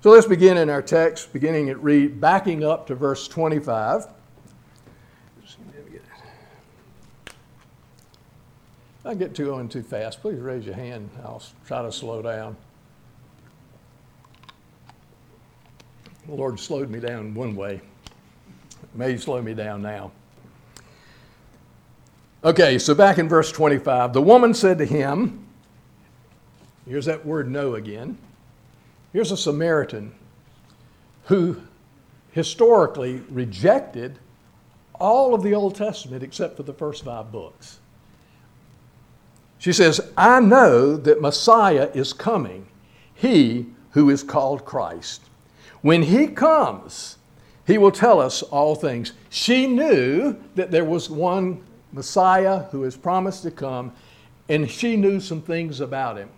So 0.00 0.10
let's 0.10 0.26
begin 0.26 0.56
in 0.56 0.70
our 0.70 0.82
text, 0.82 1.32
beginning 1.32 1.70
at 1.70 1.82
read, 1.82 2.20
backing 2.20 2.64
up 2.64 2.86
to 2.86 2.94
verse 2.94 3.26
25. 3.26 4.06
I 9.04 9.14
get 9.14 9.34
too 9.34 9.46
going 9.46 9.68
too 9.68 9.82
fast, 9.82 10.20
please 10.20 10.38
raise 10.38 10.66
your 10.66 10.74
hand. 10.74 11.08
I'll 11.24 11.42
try 11.66 11.82
to 11.82 11.90
slow 11.90 12.20
down. 12.20 12.56
The 16.26 16.34
Lord 16.34 16.60
slowed 16.60 16.90
me 16.90 17.00
down 17.00 17.34
one 17.34 17.56
way. 17.56 17.80
May 18.94 19.12
He 19.12 19.18
slow 19.18 19.40
me 19.40 19.54
down 19.54 19.80
now. 19.80 20.12
Okay, 22.44 22.78
so 22.78 22.94
back 22.94 23.18
in 23.18 23.28
verse 23.28 23.50
25, 23.50 24.12
the 24.12 24.22
woman 24.22 24.54
said 24.54 24.78
to 24.78 24.84
him, 24.84 25.47
here's 26.88 27.06
that 27.06 27.24
word 27.24 27.50
know 27.50 27.74
again. 27.74 28.18
Here's 29.12 29.30
a 29.30 29.36
Samaritan 29.36 30.14
who 31.24 31.60
historically 32.32 33.22
rejected 33.30 34.18
all 34.98 35.34
of 35.34 35.42
the 35.42 35.54
Old 35.54 35.74
Testament 35.74 36.22
except 36.22 36.56
for 36.56 36.62
the 36.62 36.72
first 36.72 37.04
five 37.04 37.30
books. 37.30 37.78
She 39.58 39.72
says, 39.72 40.00
I 40.16 40.40
know 40.40 40.96
that 40.96 41.20
Messiah 41.20 41.90
is 41.94 42.12
coming, 42.12 42.68
he 43.14 43.66
who 43.90 44.10
is 44.10 44.22
called 44.22 44.64
Christ. 44.64 45.22
When 45.82 46.02
he 46.02 46.28
comes, 46.28 47.16
he 47.66 47.78
will 47.78 47.90
tell 47.90 48.20
us 48.20 48.42
all 48.42 48.74
things. 48.74 49.12
She 49.30 49.66
knew 49.66 50.36
that 50.54 50.70
there 50.70 50.84
was 50.84 51.10
one 51.10 51.62
Messiah 51.92 52.60
who 52.70 52.84
is 52.84 52.96
promised 52.96 53.42
to 53.42 53.50
come, 53.50 53.92
and 54.48 54.70
she 54.70 54.96
knew 54.96 55.20
some 55.20 55.42
things 55.42 55.80
about 55.80 56.16
him. 56.16 56.30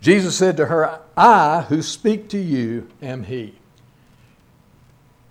Jesus 0.00 0.36
said 0.36 0.56
to 0.56 0.66
her, 0.66 1.00
I 1.16 1.62
who 1.62 1.82
speak 1.82 2.28
to 2.30 2.38
you 2.38 2.88
am 3.02 3.24
he. 3.24 3.54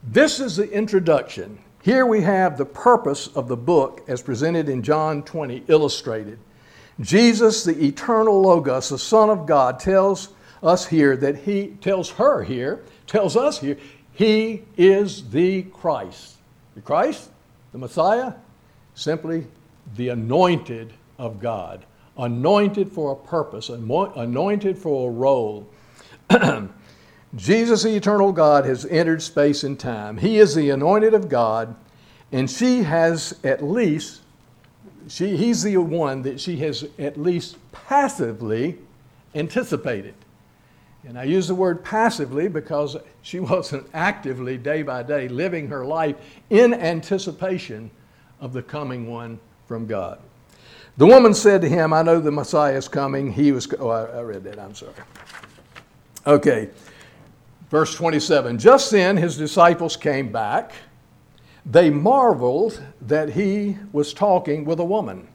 This 0.03 0.39
is 0.39 0.57
the 0.57 0.69
introduction. 0.71 1.59
Here 1.83 2.05
we 2.05 2.21
have 2.21 2.57
the 2.57 2.65
purpose 2.65 3.27
of 3.27 3.47
the 3.47 3.57
book 3.57 4.03
as 4.07 4.21
presented 4.21 4.67
in 4.67 4.83
John 4.83 5.23
20, 5.23 5.63
illustrated. 5.67 6.39
Jesus, 6.99 7.63
the 7.63 7.85
eternal 7.85 8.41
Logos, 8.41 8.89
the 8.89 8.97
Son 8.97 9.29
of 9.29 9.45
God, 9.45 9.79
tells 9.79 10.29
us 10.63 10.87
here 10.87 11.15
that 11.17 11.37
he 11.37 11.67
tells 11.81 12.09
her 12.11 12.43
here, 12.43 12.83
tells 13.05 13.37
us 13.37 13.59
here, 13.59 13.77
he 14.11 14.63
is 14.75 15.29
the 15.29 15.63
Christ. 15.63 16.37
The 16.75 16.81
Christ, 16.81 17.29
the 17.71 17.77
Messiah, 17.77 18.33
simply 18.95 19.45
the 19.95 20.09
anointed 20.09 20.91
of 21.17 21.39
God, 21.39 21.85
anointed 22.17 22.91
for 22.91 23.11
a 23.11 23.15
purpose, 23.15 23.69
anointed 23.69 24.77
for 24.77 25.09
a 25.09 25.11
role. 25.11 25.67
Jesus, 27.35 27.83
the 27.83 27.95
eternal 27.95 28.31
God, 28.31 28.65
has 28.65 28.85
entered 28.85 29.21
space 29.21 29.63
and 29.63 29.79
time. 29.79 30.17
He 30.17 30.39
is 30.39 30.55
the 30.55 30.69
anointed 30.69 31.13
of 31.13 31.29
God, 31.29 31.75
and 32.31 32.49
she 32.49 32.83
has 32.83 33.37
at 33.43 33.63
least, 33.63 34.21
she, 35.07 35.37
he's 35.37 35.63
the 35.63 35.77
one 35.77 36.21
that 36.23 36.39
she 36.39 36.57
has 36.57 36.85
at 36.97 37.17
least 37.17 37.57
passively 37.71 38.77
anticipated. 39.35 40.15
And 41.07 41.17
I 41.17 41.23
use 41.23 41.47
the 41.47 41.55
word 41.55 41.83
passively 41.83 42.47
because 42.47 42.97
she 43.21 43.39
wasn't 43.41 43.87
actively, 43.93 44.57
day 44.57 44.81
by 44.81 45.03
day, 45.03 45.27
living 45.27 45.67
her 45.67 45.85
life 45.85 46.15
in 46.49 46.73
anticipation 46.73 47.91
of 48.39 48.53
the 48.53 48.61
coming 48.61 49.09
one 49.09 49.39
from 49.67 49.85
God. 49.85 50.19
The 50.97 51.05
woman 51.05 51.35
said 51.35 51.61
to 51.61 51.69
him, 51.69 51.93
I 51.93 52.01
know 52.01 52.19
the 52.19 52.31
Messiah 52.31 52.75
is 52.75 52.87
coming. 52.87 53.31
He 53.31 53.51
was, 53.51 53.67
oh, 53.79 53.89
I, 53.89 54.05
I 54.05 54.21
read 54.21 54.43
that, 54.45 54.59
I'm 54.59 54.73
sorry. 54.73 54.93
Okay, 56.25 56.69
verse 57.69 57.93
27. 57.93 58.57
Just 58.57 58.89
then 58.89 59.15
his 59.15 59.37
disciples 59.37 59.95
came 59.95 60.31
back. 60.31 60.73
They 61.65 61.91
marveled 61.91 62.81
that 63.01 63.29
he 63.29 63.77
was 63.91 64.11
talking 64.13 64.65
with 64.65 64.79
a 64.79 64.85
woman. 64.85 65.27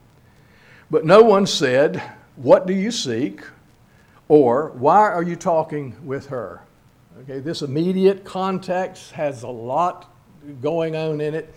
But 0.91 1.05
no 1.05 1.23
one 1.23 1.47
said, 1.47 2.03
What 2.37 2.67
do 2.67 2.73
you 2.73 2.91
seek? 2.91 3.43
Or, 4.29 4.71
Why 4.71 5.11
are 5.11 5.23
you 5.23 5.37
talking 5.37 5.95
with 6.05 6.27
her? 6.27 6.63
Okay, 7.23 7.39
this 7.39 7.63
immediate 7.63 8.25
context 8.25 9.13
has 9.13 9.43
a 9.43 9.49
lot 9.49 10.13
going 10.61 10.97
on 10.97 11.21
in 11.21 11.35
it 11.35 11.55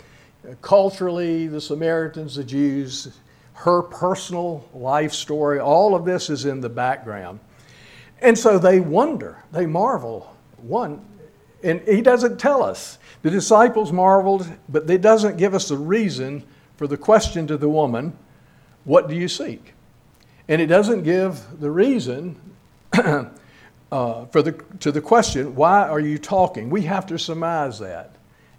culturally, 0.61 1.47
the 1.47 1.59
Samaritans, 1.59 2.35
the 2.35 2.43
Jews, 2.43 3.17
her 3.55 3.81
personal 3.81 4.67
life 4.73 5.13
story, 5.13 5.59
all 5.59 5.95
of 5.95 6.05
this 6.05 6.29
is 6.29 6.45
in 6.45 6.61
the 6.61 6.69
background. 6.69 7.39
And 8.21 8.37
so 8.37 8.59
they 8.59 8.79
wonder, 8.79 9.43
they 9.51 9.65
marvel. 9.65 10.35
One, 10.57 11.05
and 11.63 11.81
he 11.81 12.01
doesn't 12.01 12.37
tell 12.37 12.61
us. 12.61 12.99
The 13.21 13.31
disciples 13.31 13.91
marveled, 13.91 14.47
but 14.69 14.89
it 14.89 15.01
doesn't 15.01 15.37
give 15.37 15.53
us 15.53 15.69
the 15.69 15.77
reason 15.77 16.43
for 16.77 16.85
the 16.85 16.97
question 16.97 17.47
to 17.47 17.57
the 17.57 17.69
woman, 17.69 18.15
What 18.83 19.07
do 19.07 19.15
you 19.15 19.27
seek? 19.27 19.73
And 20.47 20.61
it 20.61 20.67
doesn't 20.67 21.03
give 21.03 21.41
the 21.59 21.71
reason 21.71 22.39
uh, 22.93 24.25
for 24.25 24.41
the, 24.41 24.51
to 24.81 24.91
the 24.91 25.01
question, 25.01 25.55
Why 25.55 25.87
are 25.87 25.99
you 25.99 26.17
talking? 26.17 26.69
We 26.69 26.83
have 26.83 27.07
to 27.07 27.17
surmise 27.17 27.79
that 27.79 28.15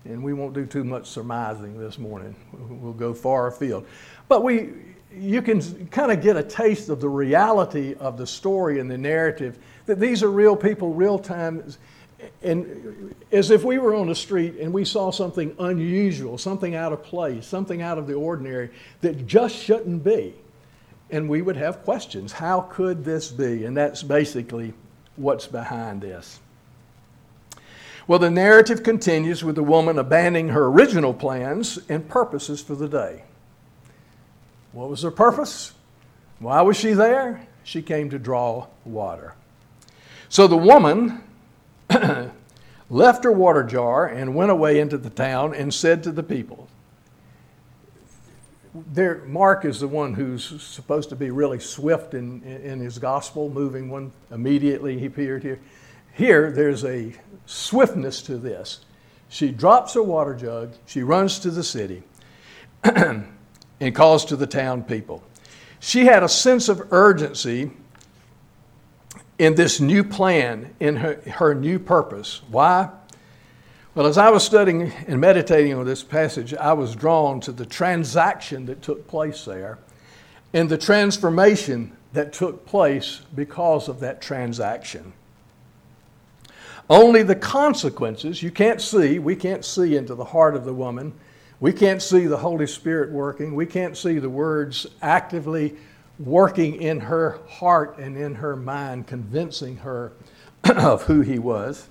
and 0.08 0.22
we 0.22 0.32
won't 0.32 0.54
do 0.54 0.66
too 0.66 0.84
much 0.84 1.06
surmising 1.06 1.78
this 1.78 1.98
morning. 1.98 2.34
We'll 2.52 2.92
go 2.92 3.12
far 3.12 3.48
afield. 3.48 3.86
But 4.28 4.42
we, 4.42 4.70
you 5.16 5.42
can 5.42 5.86
kind 5.88 6.12
of 6.12 6.20
get 6.20 6.36
a 6.36 6.42
taste 6.42 6.88
of 6.88 7.00
the 7.00 7.08
reality 7.08 7.94
of 7.94 8.18
the 8.18 8.26
story 8.26 8.78
and 8.80 8.90
the 8.90 8.98
narrative 8.98 9.58
that 9.86 9.98
these 9.98 10.22
are 10.22 10.30
real 10.30 10.56
people, 10.56 10.92
real 10.92 11.18
times, 11.18 11.78
and 12.42 13.14
as 13.32 13.50
if 13.50 13.64
we 13.64 13.78
were 13.78 13.94
on 13.94 14.08
the 14.08 14.14
street 14.14 14.56
and 14.58 14.72
we 14.72 14.84
saw 14.84 15.10
something 15.10 15.54
unusual, 15.58 16.38
something 16.38 16.74
out 16.74 16.92
of 16.92 17.02
place, 17.02 17.46
something 17.46 17.82
out 17.82 17.98
of 17.98 18.06
the 18.06 18.14
ordinary 18.14 18.70
that 19.00 19.26
just 19.26 19.54
shouldn't 19.54 20.04
be. 20.04 20.34
And 21.10 21.28
we 21.28 21.40
would 21.40 21.56
have 21.56 21.84
questions. 21.84 22.32
How 22.32 22.62
could 22.62 23.04
this 23.04 23.30
be? 23.30 23.64
And 23.64 23.76
that's 23.76 24.02
basically 24.02 24.74
what's 25.14 25.46
behind 25.46 26.00
this. 26.00 26.40
Well, 28.08 28.18
the 28.18 28.30
narrative 28.30 28.82
continues 28.82 29.42
with 29.42 29.56
the 29.56 29.62
woman 29.62 29.98
abandoning 29.98 30.48
her 30.48 30.66
original 30.66 31.12
plans 31.12 31.78
and 31.88 32.08
purposes 32.08 32.60
for 32.60 32.74
the 32.74 32.88
day. 32.88 33.22
What 34.76 34.90
was 34.90 35.00
her 35.00 35.10
purpose? 35.10 35.72
Why 36.38 36.60
was 36.60 36.76
she 36.76 36.92
there? 36.92 37.48
She 37.64 37.80
came 37.80 38.10
to 38.10 38.18
draw 38.18 38.66
water. 38.84 39.32
So 40.28 40.46
the 40.46 40.56
woman 40.58 41.22
left 42.90 43.24
her 43.24 43.32
water 43.32 43.64
jar 43.64 44.06
and 44.06 44.34
went 44.34 44.50
away 44.50 44.78
into 44.78 44.98
the 44.98 45.08
town 45.08 45.54
and 45.54 45.72
said 45.72 46.02
to 46.02 46.12
the 46.12 46.22
people, 46.22 46.68
there, 48.92 49.22
Mark 49.24 49.64
is 49.64 49.80
the 49.80 49.88
one 49.88 50.12
who's 50.12 50.60
supposed 50.60 51.08
to 51.08 51.16
be 51.16 51.30
really 51.30 51.58
swift 51.58 52.12
in, 52.12 52.42
in 52.42 52.78
his 52.78 52.98
gospel, 52.98 53.48
moving 53.48 53.88
one 53.88 54.12
immediately. 54.30 54.98
He 54.98 55.06
appeared 55.06 55.42
here. 55.42 55.58
Here, 56.12 56.50
there's 56.50 56.84
a 56.84 57.14
swiftness 57.46 58.20
to 58.24 58.36
this. 58.36 58.80
She 59.30 59.52
drops 59.52 59.94
her 59.94 60.02
water 60.02 60.34
jug, 60.34 60.74
she 60.84 61.02
runs 61.02 61.38
to 61.38 61.50
the 61.50 61.64
city, 61.64 62.02
and 63.80 63.94
calls 63.94 64.24
to 64.26 64.36
the 64.36 64.46
town 64.46 64.82
people. 64.82 65.22
She 65.80 66.06
had 66.06 66.22
a 66.22 66.28
sense 66.28 66.68
of 66.68 66.92
urgency 66.92 67.70
in 69.38 69.54
this 69.54 69.80
new 69.80 70.02
plan, 70.02 70.74
in 70.80 70.96
her, 70.96 71.20
her 71.32 71.54
new 71.54 71.78
purpose. 71.78 72.40
Why? 72.50 72.90
Well, 73.94 74.06
as 74.06 74.18
I 74.18 74.30
was 74.30 74.44
studying 74.44 74.92
and 75.06 75.20
meditating 75.20 75.74
on 75.74 75.86
this 75.86 76.02
passage, 76.02 76.54
I 76.54 76.72
was 76.72 76.94
drawn 76.94 77.40
to 77.40 77.52
the 77.52 77.66
transaction 77.66 78.66
that 78.66 78.82
took 78.82 79.06
place 79.08 79.44
there 79.44 79.78
and 80.52 80.68
the 80.68 80.78
transformation 80.78 81.96
that 82.12 82.32
took 82.32 82.66
place 82.66 83.20
because 83.34 83.88
of 83.88 84.00
that 84.00 84.20
transaction. 84.20 85.12
Only 86.88 87.22
the 87.22 87.34
consequences, 87.34 88.42
you 88.42 88.50
can't 88.50 88.80
see, 88.80 89.18
we 89.18 89.34
can't 89.34 89.64
see 89.64 89.96
into 89.96 90.14
the 90.14 90.24
heart 90.24 90.54
of 90.54 90.64
the 90.64 90.72
woman. 90.72 91.12
We 91.60 91.72
can't 91.72 92.02
see 92.02 92.26
the 92.26 92.36
Holy 92.36 92.66
Spirit 92.66 93.10
working. 93.10 93.54
We 93.54 93.66
can't 93.66 93.96
see 93.96 94.18
the 94.18 94.28
words 94.28 94.86
actively 95.00 95.76
working 96.18 96.80
in 96.82 97.00
her 97.00 97.38
heart 97.48 97.98
and 97.98 98.16
in 98.16 98.36
her 98.36 98.56
mind, 98.56 99.06
convincing 99.06 99.78
her 99.78 100.12
of 100.64 101.02
who 101.04 101.22
He 101.22 101.38
was. 101.38 101.88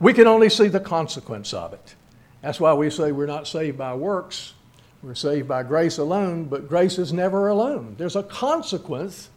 We 0.00 0.12
can 0.12 0.26
only 0.26 0.48
see 0.48 0.68
the 0.68 0.80
consequence 0.80 1.52
of 1.52 1.72
it. 1.72 1.94
That's 2.42 2.58
why 2.58 2.72
we 2.72 2.90
say 2.90 3.12
we're 3.12 3.26
not 3.26 3.46
saved 3.46 3.76
by 3.76 3.94
works, 3.94 4.54
we're 5.02 5.14
saved 5.14 5.46
by 5.46 5.62
grace 5.62 5.98
alone, 5.98 6.44
but 6.44 6.68
grace 6.68 6.98
is 6.98 7.12
never 7.12 7.48
alone. 7.48 7.94
There's 7.98 8.16
a 8.16 8.22
consequence 8.22 9.30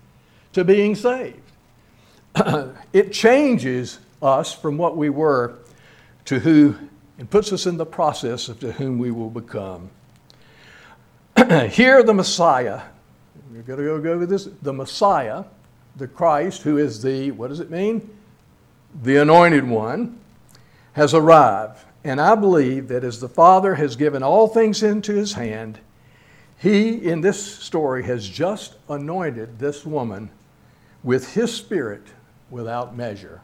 to 0.53 0.63
being 0.63 0.95
saved. 0.95 1.39
it 2.93 3.11
changes 3.11 3.99
us 4.21 4.53
from 4.53 4.77
what 4.77 4.97
we 4.97 5.09
were 5.09 5.55
to 6.25 6.39
who, 6.39 6.75
and 7.17 7.29
puts 7.29 7.53
us 7.53 7.65
in 7.65 7.77
the 7.77 7.85
process 7.85 8.49
of 8.49 8.59
to 8.59 8.71
whom 8.71 8.97
we 8.97 9.11
will 9.11 9.29
become. 9.29 9.89
Here, 11.69 12.03
the 12.03 12.13
Messiah, 12.13 12.81
we're 13.51 13.61
going 13.61 13.79
to 13.79 14.01
go 14.01 14.11
over 14.11 14.25
this, 14.25 14.49
the 14.61 14.73
Messiah, 14.73 15.43
the 15.95 16.07
Christ, 16.07 16.63
who 16.63 16.77
is 16.77 17.01
the, 17.01 17.31
what 17.31 17.49
does 17.49 17.59
it 17.59 17.69
mean? 17.69 18.09
The 19.03 19.17
anointed 19.17 19.67
one, 19.67 20.19
has 20.93 21.13
arrived. 21.13 21.79
And 22.03 22.19
I 22.19 22.35
believe 22.35 22.87
that 22.89 23.03
as 23.03 23.19
the 23.19 23.29
Father 23.29 23.75
has 23.75 23.95
given 23.95 24.23
all 24.23 24.47
things 24.47 24.83
into 24.83 25.13
his 25.13 25.33
hand, 25.33 25.79
he, 26.57 26.89
in 26.89 27.21
this 27.21 27.43
story, 27.43 28.03
has 28.03 28.27
just 28.27 28.75
anointed 28.89 29.59
this 29.59 29.85
woman 29.85 30.29
with 31.03 31.33
his 31.33 31.53
spirit 31.53 32.03
without 32.49 32.95
measure. 32.95 33.41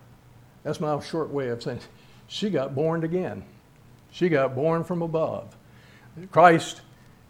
That's 0.64 0.80
my 0.80 1.00
short 1.02 1.30
way 1.30 1.50
of 1.50 1.62
saying 1.62 1.80
she 2.28 2.50
got 2.50 2.76
born 2.76 3.04
again. 3.04 3.44
She 4.12 4.30
got 4.30 4.56
born 4.56 4.84
from 4.84 5.02
above. 5.02 5.56
Christ 6.32 6.82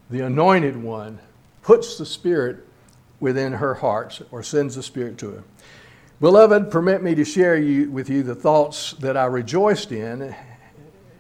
the 0.10 0.22
anointed 0.22 0.76
one, 0.76 1.20
puts 1.62 1.98
the 1.98 2.06
Spirit 2.06 2.66
within 3.20 3.54
her 3.54 3.76
heart 3.76 4.22
or 4.32 4.42
sends 4.42 4.76
the 4.76 4.84
Spirit 4.84 5.18
to 5.20 5.32
her. 5.32 5.44
Beloved, 6.20 6.72
permit 6.72 7.04
me 7.04 7.16
to 7.16 7.24
share 7.24 7.58
you, 7.58 7.90
with 7.92 8.10
you 8.10 8.24
the 8.24 8.36
thoughts 8.36 8.94
that 8.94 9.16
I 9.16 9.26
rejoiced 9.26 9.92
in 9.92 10.36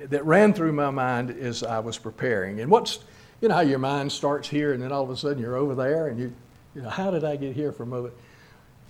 that 0.01 0.25
ran 0.25 0.53
through 0.53 0.73
my 0.73 0.89
mind 0.89 1.31
as 1.31 1.63
I 1.63 1.79
was 1.79 1.97
preparing. 1.97 2.61
And 2.61 2.71
what's, 2.71 2.99
you 3.41 3.47
know, 3.47 3.55
how 3.55 3.61
your 3.61 3.79
mind 3.79 4.11
starts 4.11 4.49
here 4.49 4.73
and 4.73 4.81
then 4.81 4.91
all 4.91 5.03
of 5.03 5.09
a 5.09 5.17
sudden 5.17 5.41
you're 5.41 5.55
over 5.55 5.75
there 5.75 6.07
and 6.07 6.19
you, 6.19 6.33
you 6.75 6.81
know, 6.81 6.89
how 6.89 7.11
did 7.11 7.23
I 7.23 7.35
get 7.35 7.55
here 7.55 7.71
from 7.71 7.93
over? 7.93 8.11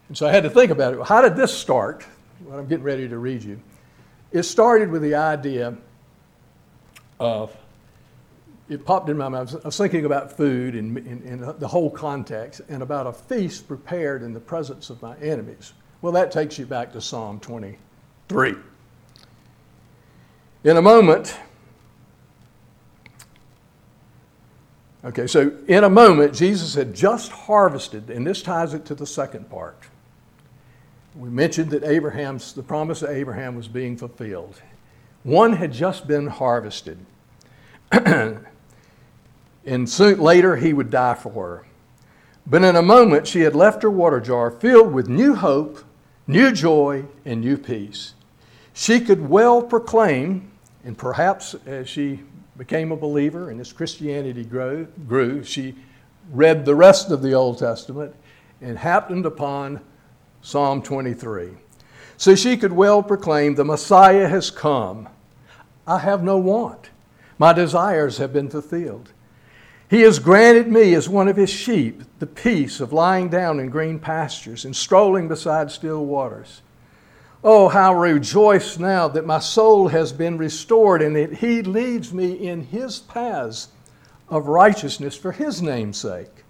And 0.08 0.18
so 0.18 0.28
I 0.28 0.32
had 0.32 0.44
to 0.44 0.50
think 0.50 0.72
about 0.72 0.94
it. 0.94 1.06
How 1.06 1.22
did 1.22 1.36
this 1.36 1.54
start? 1.54 2.06
What 2.46 2.58
I'm 2.58 2.68
getting 2.68 2.86
ready 2.86 3.08
to 3.08 3.18
read 3.18 3.44
you. 3.44 3.60
It 4.32 4.44
started 4.44 4.90
with 4.90 5.02
the 5.02 5.16
idea 5.16 5.76
of, 7.20 7.56
it 8.70 8.86
popped 8.86 9.10
in 9.10 9.18
my 9.18 9.28
mind. 9.28 9.56
I 9.64 9.68
was 9.68 9.78
thinking 9.78 10.06
about 10.06 10.36
food 10.38 10.76
and, 10.76 10.98
and 10.98 11.60
the 11.60 11.68
whole 11.68 11.90
context 11.90 12.62
and 12.70 12.84
about 12.84 13.08
a 13.08 13.14
feast 13.14 13.68
prepared 13.68 14.22
in 14.22 14.34
the 14.34 14.40
presence 14.40 14.90
of 14.90 15.02
my 15.02 15.18
enemies. 15.18 15.74
Well, 16.02 16.14
that 16.14 16.32
takes 16.32 16.58
you 16.60 16.66
back 16.66 16.94
to 16.94 17.02
Psalm 17.02 17.40
23. 17.40 18.56
In 20.64 20.78
a 20.78 20.82
moment, 20.82 21.36
okay, 25.04 25.26
so 25.26 25.52
in 25.68 25.84
a 25.84 25.90
moment, 25.90 26.36
Jesus 26.36 26.76
had 26.76 26.94
just 26.94 27.32
harvested, 27.32 28.10
and 28.10 28.26
this 28.26 28.42
ties 28.42 28.74
it 28.74 28.86
to 28.86 28.96
the 28.96 29.08
second 29.08 29.50
part. 29.50 29.84
We 31.16 31.30
mentioned 31.30 31.72
that 31.72 31.84
Abraham's, 31.84 32.54
the 32.54 32.64
promise 32.64 33.02
of 33.02 33.10
Abraham 33.10 33.56
was 33.56 33.68
being 33.68 33.98
fulfilled. 33.98 34.62
One 35.24 35.54
had 35.54 35.74
just 35.74 36.08
been 36.08 36.28
harvested. 36.28 36.98
and 37.92 38.46
soon 39.86 40.20
later, 40.20 40.56
he 40.56 40.74
would 40.74 40.90
die 40.90 41.16
for 41.16 41.32
her. 41.32 41.66
But 42.46 42.64
in 42.64 42.76
a 42.76 42.82
moment, 42.82 43.28
she 43.28 43.42
had 43.42 43.56
left 43.56 43.84
her 43.84 43.92
water 43.92 44.20
jar 44.20 44.50
filled 44.50 44.94
with 44.94 45.08
new 45.08 45.36
hope, 45.36 45.84
new 46.26 46.52
joy, 46.52 47.06
and 47.26 47.42
new 47.42 47.58
peace. 47.58 48.14
She 48.74 49.00
could 49.00 49.30
well 49.30 49.62
proclaim, 49.62 50.52
and 50.84 50.98
perhaps 50.98 51.54
as 51.66 51.90
she 51.90 52.22
became 52.58 52.92
a 52.92 52.98
believer 52.98 53.50
and 53.50 53.60
as 53.60 53.72
Christianity 53.72 54.44
grew, 54.44 54.88
grew 55.08 55.44
she 55.44 55.76
read 56.32 56.66
the 56.66 56.76
rest 56.76 57.12
of 57.12 57.22
the 57.22 57.34
Old 57.34 57.58
Testament 57.58 58.16
and 58.62 58.78
happened 58.78 59.26
upon 59.26 59.82
Psalm 60.42 60.82
23. 60.82 61.52
So 62.20 62.36
she 62.36 62.58
could 62.58 62.74
well 62.74 63.02
proclaim, 63.02 63.56
The 63.56 63.64
Messiah 63.64 64.28
has 64.28 64.52
come. 64.52 65.08
I 65.88 66.00
have 66.00 66.22
no 66.22 66.38
want. 66.38 66.90
My 67.38 67.54
desires 67.54 68.18
have 68.18 68.34
been 68.34 68.50
fulfilled. 68.50 69.14
He 69.90 70.02
has 70.02 70.20
granted 70.20 70.68
me, 70.68 70.94
as 70.96 71.08
one 71.08 71.30
of 71.30 71.38
his 71.38 71.50
sheep, 71.50 72.04
the 72.20 72.28
peace 72.28 72.82
of 72.82 72.92
lying 72.92 73.30
down 73.30 73.58
in 73.58 73.70
green 73.70 74.00
pastures 74.00 74.66
and 74.66 74.76
strolling 74.76 75.30
beside 75.30 75.72
still 75.72 76.06
waters. 76.06 76.62
Oh, 77.42 77.70
how 77.70 77.94
rejoice 77.94 78.78
now 78.78 79.08
that 79.08 79.26
my 79.26 79.40
soul 79.40 79.88
has 79.88 80.12
been 80.12 80.38
restored 80.38 81.02
and 81.02 81.16
that 81.16 81.36
he 81.36 81.62
leads 81.62 82.14
me 82.14 82.34
in 82.34 82.64
his 82.64 83.00
paths 83.00 83.70
of 84.28 84.48
righteousness 84.48 85.16
for 85.16 85.32
his 85.32 85.62
name's 85.62 85.98
sake. 85.98 86.44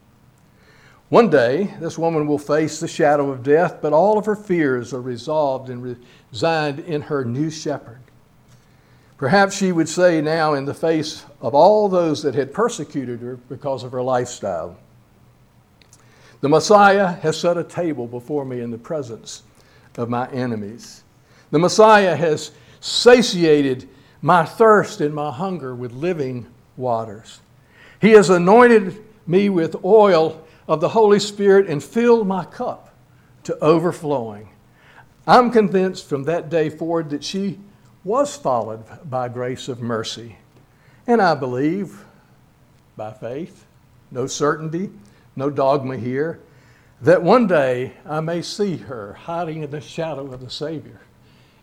One 1.09 1.31
day, 1.31 1.73
this 1.79 1.97
woman 1.97 2.27
will 2.27 2.37
face 2.37 2.79
the 2.79 2.87
shadow 2.87 3.31
of 3.31 3.41
death, 3.41 3.79
but 3.81 3.93
all 3.93 4.19
of 4.19 4.27
her 4.27 4.35
fears 4.35 4.93
are 4.93 5.01
resolved 5.01 5.69
and 5.71 5.97
resigned 6.31 6.79
in 6.79 7.01
her 7.01 7.25
new 7.25 7.49
shepherd. 7.49 7.99
Perhaps 9.17 9.57
she 9.57 9.71
would 9.71 9.89
say 9.89 10.21
now, 10.21 10.53
in 10.53 10.65
the 10.65 10.73
face 10.73 11.25
of 11.41 11.55
all 11.55 11.89
those 11.89 12.21
that 12.21 12.35
had 12.35 12.53
persecuted 12.53 13.21
her 13.21 13.37
because 13.49 13.83
of 13.83 13.91
her 13.91 14.03
lifestyle, 14.03 14.77
The 16.41 16.49
Messiah 16.49 17.07
has 17.07 17.37
set 17.37 17.57
a 17.57 17.63
table 17.63 18.07
before 18.07 18.45
me 18.45 18.61
in 18.61 18.69
the 18.69 18.77
presence 18.77 19.43
of 19.97 20.09
my 20.09 20.29
enemies. 20.29 21.03
The 21.49 21.59
Messiah 21.59 22.15
has 22.15 22.51
satiated 22.81 23.89
my 24.21 24.45
thirst 24.45 25.01
and 25.01 25.13
my 25.13 25.31
hunger 25.31 25.73
with 25.73 25.91
living 25.91 26.45
waters. 26.77 27.41
He 27.99 28.11
has 28.11 28.29
anointed 28.29 29.03
me 29.27 29.49
with 29.49 29.83
oil 29.83 30.45
of 30.69 30.79
the 30.79 30.89
Holy 30.89 31.19
Spirit 31.19 31.67
and 31.67 31.84
filled 31.84 32.27
my 32.27 32.45
cup 32.45 32.93
to 33.43 33.58
overflowing. 33.58 34.49
I'm 35.25 35.49
convinced 35.49 36.08
from 36.08 36.23
that 36.25 36.49
day 36.49 36.69
forward 36.69 37.10
that 37.10 37.23
she 37.23 37.60
was 38.03 38.38
followed 38.38 38.84
by 39.10 39.29
grace 39.29 39.67
of 39.67 39.82
mercy. 39.82 40.38
And 41.08 41.23
I 41.23 41.34
believe, 41.34 42.05
by 42.95 43.12
faith, 43.12 43.65
no 44.12 44.27
certainty, 44.27 44.91
no 45.36 45.49
dogma 45.49 45.97
here, 45.97 46.39
that 47.01 47.23
one 47.23 47.47
day 47.47 47.93
I 48.05 48.19
may 48.19 48.43
see 48.43 48.77
her 48.77 49.13
hiding 49.13 49.63
in 49.63 49.71
the 49.71 49.82
shadow 49.82 50.32
of 50.32 50.39
the 50.39 50.51
Savior 50.51 51.01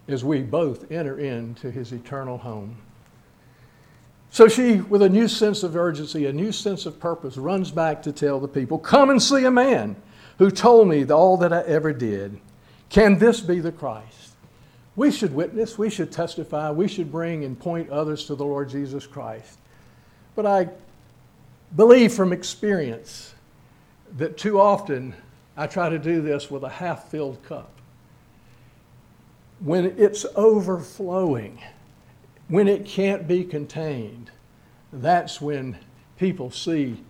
as 0.09 0.25
we 0.25 0.41
both 0.41 0.91
enter 0.91 1.17
into 1.17 1.71
his 1.71 1.93
eternal 1.93 2.39
home. 2.39 2.79
So 4.37 4.49
she, 4.49 4.83
with 4.83 5.01
a 5.01 5.09
new 5.09 5.29
sense 5.29 5.63
of 5.63 5.75
urgency, 5.77 6.27
a 6.27 6.33
new 6.35 6.53
sense 6.53 6.85
of 6.85 7.01
purpose, 7.01 7.39
runs 7.39 7.71
back 7.71 8.03
to 8.03 8.13
tell 8.13 8.39
the 8.39 8.47
people, 8.47 8.79
Come 8.79 9.09
and 9.09 9.23
see 9.23 9.47
a 9.47 9.51
man 9.51 9.97
who 10.37 10.51
told 10.51 10.89
me 10.89 11.07
all 11.07 11.39
that 11.39 11.55
I 11.55 11.63
ever 11.63 11.91
did. 11.95 12.39
Can 12.91 13.17
this 13.17 13.41
be 13.41 13.61
the 13.61 13.73
Christ? 13.73 14.33
We 14.95 15.11
should 15.11 15.35
witness, 15.35 15.79
we 15.79 15.89
should 15.89 16.13
testify, 16.13 16.71
we 16.71 16.87
should 16.87 17.11
bring 17.11 17.45
and 17.47 17.59
point 17.59 17.89
others 17.89 18.27
to 18.27 18.35
the 18.35 18.45
Lord 18.45 18.69
Jesus 18.69 19.07
Christ. 19.07 19.59
But 20.35 20.45
I 20.45 20.69
believe 21.75 22.13
from 22.13 22.35
experience 22.35 23.35
that 24.19 24.37
too 24.37 24.61
often 24.61 25.15
I 25.57 25.67
try 25.67 25.89
to 25.89 25.99
do 25.99 26.21
this 26.21 26.51
with 26.51 26.63
a 26.63 26.69
half 26.69 27.09
filled 27.09 27.43
cup. 27.43 27.73
When 29.61 29.95
it's 29.97 30.27
overflowing, 30.35 31.59
when 32.49 32.69
it 32.69 32.87
can't 32.87 33.27
be 33.27 33.45
contained, 33.45 34.31
that's 34.93 35.41
when 35.41 35.77
people 36.19 36.51
see 36.51 37.03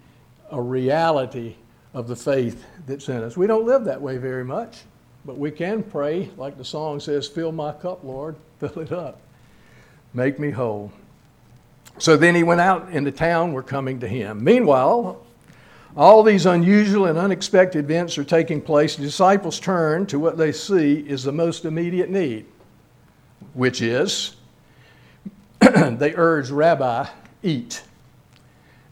a 0.51 0.61
reality 0.61 1.57
of 1.92 2.09
the 2.09 2.16
faith 2.16 2.64
that's 2.87 3.09
in 3.09 3.22
us. 3.22 3.37
We 3.37 3.46
don't 3.46 3.64
live 3.64 3.85
that 3.85 4.01
way 4.01 4.16
very 4.16 4.44
much. 4.44 4.83
But 5.27 5.38
we 5.38 5.51
can 5.51 5.83
pray, 5.83 6.31
like 6.37 6.57
the 6.57 6.64
song 6.64 7.01
says, 7.01 7.27
Fill 7.27 7.51
my 7.51 7.72
cup, 7.72 8.05
Lord, 8.05 8.37
fill 8.61 8.79
it 8.79 8.92
up. 8.92 9.20
Make 10.14 10.38
me 10.38 10.51
whole. 10.51 10.92
So 11.99 12.16
then 12.16 12.35
he 12.35 12.44
went 12.44 12.61
out 12.61 12.90
into 12.90 13.11
town, 13.11 13.53
we're 13.53 13.62
coming 13.62 13.99
to 14.01 14.09
him. 14.09 14.44
Meanwhile, 14.44 15.25
all 15.96 16.22
these 16.22 16.46
unusual 16.46 17.07
and 17.07 17.18
unexpected 17.18 17.85
events 17.85 18.18
are 18.18 18.25
taking 18.25 18.61
place. 18.61 18.96
The 18.96 19.03
disciples 19.03 19.59
turn 19.59 20.07
to 20.07 20.18
what 20.18 20.37
they 20.37 20.53
see 20.53 21.01
is 21.01 21.25
the 21.25 21.33
most 21.33 21.64
immediate 21.64 22.11
need, 22.11 22.46
which 23.55 23.83
is 23.83 24.36
they 25.99 26.14
urge 26.14 26.51
Rabbi, 26.51 27.09
eat. 27.42 27.83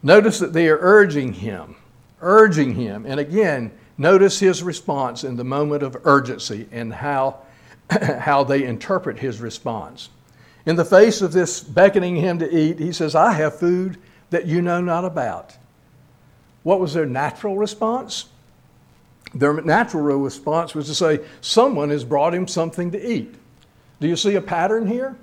Notice 0.03 0.39
that 0.39 0.53
they 0.53 0.67
are 0.67 0.77
urging 0.79 1.33
him, 1.33 1.75
urging 2.21 2.75
him. 2.75 3.05
And 3.05 3.19
again, 3.19 3.71
Notice 3.97 4.39
his 4.39 4.61
response 4.61 5.23
in 5.23 5.37
the 5.37 5.43
moment 5.43 5.81
of 5.81 5.97
urgency 6.03 6.67
and 6.71 6.93
how, 6.93 7.39
how 7.89 8.43
they 8.43 8.63
interpret 8.63 9.19
his 9.19 9.39
response. 9.39 10.09
In 10.65 10.75
the 10.75 10.85
face 10.85 11.21
of 11.21 11.31
this 11.31 11.61
beckoning 11.61 12.15
him 12.15 12.39
to 12.39 12.57
eat, 12.57 12.79
he 12.79 12.91
says, 12.91 13.15
I 13.15 13.33
have 13.33 13.57
food 13.57 13.97
that 14.31 14.47
you 14.47 14.61
know 14.61 14.81
not 14.81 15.05
about. 15.05 15.55
What 16.63 16.79
was 16.79 16.93
their 16.93 17.05
natural 17.05 17.57
response? 17.57 18.25
Their 19.33 19.61
natural 19.61 20.17
response 20.17 20.73
was 20.73 20.87
to 20.87 20.95
say, 20.95 21.19
Someone 21.39 21.89
has 21.89 22.03
brought 22.03 22.33
him 22.33 22.47
something 22.47 22.91
to 22.91 23.11
eat. 23.11 23.35
Do 24.01 24.07
you 24.07 24.15
see 24.15 24.35
a 24.35 24.41
pattern 24.41 24.87
here? 24.87 25.15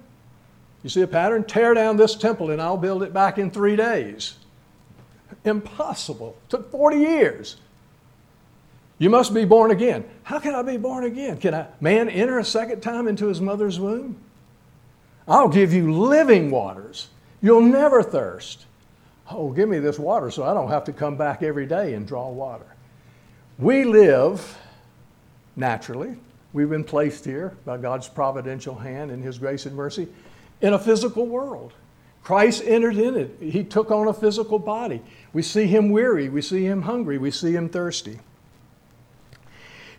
You 0.83 0.91
see 0.91 1.03
a 1.03 1.07
pattern? 1.07 1.45
Tear 1.45 1.75
down 1.75 1.97
this 1.97 2.15
temple 2.15 2.51
and 2.51 2.61
I'll 2.61 2.77
build 2.77 3.03
it 3.03 3.13
back 3.13 3.39
in 3.39 3.51
three 3.51 3.77
days. 3.77 4.35
Impossible. 5.45 6.37
Took 6.49 6.71
40 6.71 6.99
years. 6.99 7.57
You 8.99 9.11
must 9.11 9.35
be 9.35 9.45
born 9.45 9.71
again. 9.71 10.05
How 10.23 10.39
can 10.39 10.55
I 10.55 10.63
be 10.63 10.77
born 10.77 11.05
again? 11.05 11.39
Can 11.39 11.55
a 11.55 11.69
man 11.81 12.09
enter 12.09 12.39
a 12.39 12.45
second 12.45 12.81
time 12.81 13.09
into 13.09 13.27
his 13.27 13.41
mother's 13.41 13.81
womb? 13.81 14.17
I'll 15.27 15.49
give 15.49 15.73
you 15.73 15.93
living 15.93 16.51
waters. 16.51 17.09
You'll 17.41 17.63
never 17.63 18.03
thirst. 18.03 18.67
Oh, 19.31 19.51
give 19.51 19.69
me 19.69 19.79
this 19.79 19.99
water 19.99 20.31
so 20.31 20.45
I 20.45 20.53
don't 20.55 20.69
have 20.69 20.85
to 20.85 20.93
come 20.93 21.17
back 21.17 21.43
every 21.43 21.67
day 21.67 21.95
and 21.95 22.07
draw 22.07 22.29
water. 22.29 22.67
We 23.59 23.85
live 23.85 24.59
naturally. 25.57 26.17
We've 26.53 26.69
been 26.69 26.85
placed 26.85 27.25
here 27.25 27.57
by 27.65 27.79
God's 27.79 28.09
providential 28.09 28.75
hand 28.75 29.11
and 29.11 29.23
His 29.23 29.39
grace 29.39 29.67
and 29.67 29.75
mercy 29.75 30.09
in 30.63 30.73
a 30.73 30.79
physical 30.79 31.27
world. 31.27 31.75
Christ 32.23 32.63
entered 32.65 32.97
in 32.97 33.17
it. 33.17 33.37
He 33.41 33.65
took 33.65 33.91
on 33.91 34.09
a 34.09 34.15
physical 34.15 34.59
body. 34.59 35.03
We 35.33 35.43
see 35.43 35.67
Him 35.67 35.91
weary. 35.91 36.29
We 36.29 36.41
see 36.41 36.65
Him 36.65 36.83
hungry. 36.83 37.19
We 37.19 37.33
see 37.33 37.53
Him 37.53 37.69
thirsty. 37.69 38.21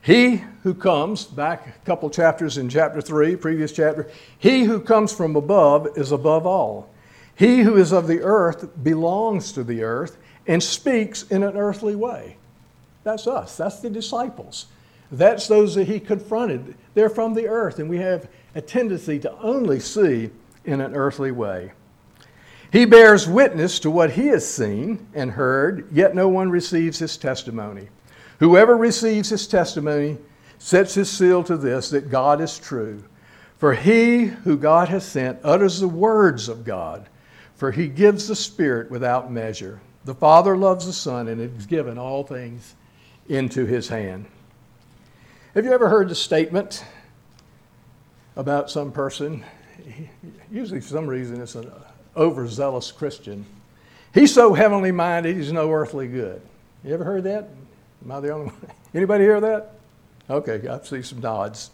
He 0.02 0.44
who 0.64 0.74
comes, 0.74 1.26
back 1.26 1.68
a 1.68 1.86
couple 1.86 2.10
chapters 2.10 2.58
in 2.58 2.70
chapter 2.70 3.02
3, 3.02 3.38
previous 3.38 3.72
chapter, 3.72 4.10
he 4.38 4.64
who 4.64 4.82
comes 4.82 5.14
from 5.14 5.36
above 5.36 5.98
is 5.98 6.12
above 6.12 6.46
all. 6.46 6.90
He 7.36 7.62
who 7.62 7.78
is 7.78 7.94
of 7.94 8.08
the 8.08 8.22
earth 8.22 8.84
belongs 8.84 9.54
to 9.54 9.64
the 9.64 9.84
earth 9.84 10.18
and 10.46 10.62
speaks 10.62 11.24
in 11.24 11.42
an 11.44 11.56
earthly 11.56 11.96
way. 11.96 12.36
That's 13.04 13.28
us, 13.28 13.56
that's 13.56 13.80
the 13.80 13.90
disciples. 13.90 14.68
That's 15.12 15.48
those 15.48 15.76
that 15.76 15.88
he 15.88 16.00
confronted. 16.00 16.76
They're 16.96 17.10
from 17.10 17.34
the 17.34 17.48
earth, 17.48 17.80
and 17.80 17.90
we 17.90 17.98
have 17.98 18.28
a 18.56 18.62
tendency 18.62 19.20
to 19.20 19.32
only 19.40 19.80
see 19.80 20.32
in 20.66 20.82
an 20.82 20.96
earthly 20.96 21.32
way. 21.32 21.72
He 22.72 22.86
bears 22.86 23.28
witness 23.28 23.80
to 23.82 23.92
what 23.92 24.12
he 24.12 24.28
has 24.28 24.52
seen 24.52 25.08
and 25.14 25.32
heard, 25.32 25.88
yet 25.92 26.16
no 26.16 26.28
one 26.28 26.50
receives 26.50 26.98
his 26.98 27.18
testimony. 27.18 27.90
Whoever 28.40 28.76
receives 28.76 29.30
his 29.30 29.46
testimony 29.46 30.18
sets 30.58 30.96
his 30.96 31.10
seal 31.10 31.44
to 31.44 31.56
this 31.56 31.92
that 31.92 32.10
God 32.10 32.42
is 32.42 32.58
true. 32.58 33.04
For 33.58 33.74
he 33.74 34.26
who 34.26 34.58
God 34.58 34.90
has 34.90 35.06
sent 35.06 35.40
utters 35.44 35.80
the 35.80 35.88
words 35.88 36.50
of 36.50 36.66
God, 36.66 37.08
for 37.56 37.72
he 37.72 37.88
gives 37.88 38.28
the 38.28 38.36
Spirit 38.36 38.90
without 38.90 39.32
measure. 39.32 39.80
The 40.06 40.16
Father 40.16 40.58
loves 40.58 40.86
the 40.86 40.94
Son 40.94 41.28
and 41.28 41.40
has 41.40 41.66
given 41.66 41.98
all 41.98 42.24
things 42.24 42.76
into 43.30 43.66
his 43.66 43.88
hand. 43.88 44.26
Have 45.54 45.64
you 45.64 45.72
ever 45.72 45.88
heard 45.88 46.10
the 46.10 46.16
statement 46.16 46.84
about 48.36 48.70
some 48.70 48.92
person? 48.92 49.46
Usually, 50.52 50.82
for 50.82 50.88
some 50.88 51.08
reason, 51.08 51.42
it's 51.42 51.56
an 51.56 51.72
overzealous 52.16 52.92
Christian. 52.92 53.46
He's 54.14 54.34
so 54.34 54.54
heavenly 54.54 54.92
minded, 54.92 55.36
he's 55.36 55.52
no 55.52 55.72
earthly 55.72 56.08
good. 56.08 56.42
You 56.84 56.94
ever 56.94 57.04
heard 57.04 57.24
that? 57.24 57.50
Am 58.04 58.12
I 58.12 58.20
the 58.20 58.32
only 58.32 58.46
one? 58.48 58.56
Anybody 58.94 59.24
hear 59.24 59.40
that? 59.42 59.72
Okay, 60.30 60.68
I 60.68 60.80
see 60.84 61.02
some 61.02 61.20
nods. 61.20 61.72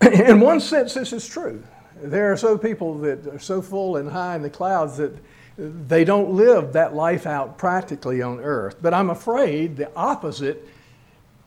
In 0.00 0.40
one 0.40 0.60
sense, 0.60 0.94
this 0.94 1.12
is 1.12 1.26
true. 1.26 1.62
There 2.02 2.32
are 2.32 2.36
so 2.36 2.56
people 2.56 2.98
that 2.98 3.26
are 3.26 3.38
so 3.38 3.62
full 3.62 3.96
and 3.96 4.10
high 4.10 4.34
in 4.34 4.42
the 4.42 4.50
clouds 4.50 4.96
that 4.96 5.12
they 5.56 6.04
don't 6.04 6.30
live 6.30 6.72
that 6.72 6.94
life 6.94 7.26
out 7.26 7.58
practically 7.58 8.22
on 8.22 8.40
earth. 8.40 8.76
But 8.80 8.94
I'm 8.94 9.10
afraid 9.10 9.76
the 9.76 9.94
opposite 9.94 10.66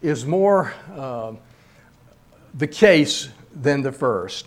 is 0.01 0.25
more 0.25 0.73
uh, 0.95 1.33
the 2.53 2.67
case 2.67 3.29
than 3.53 3.81
the 3.81 3.91
first. 3.91 4.45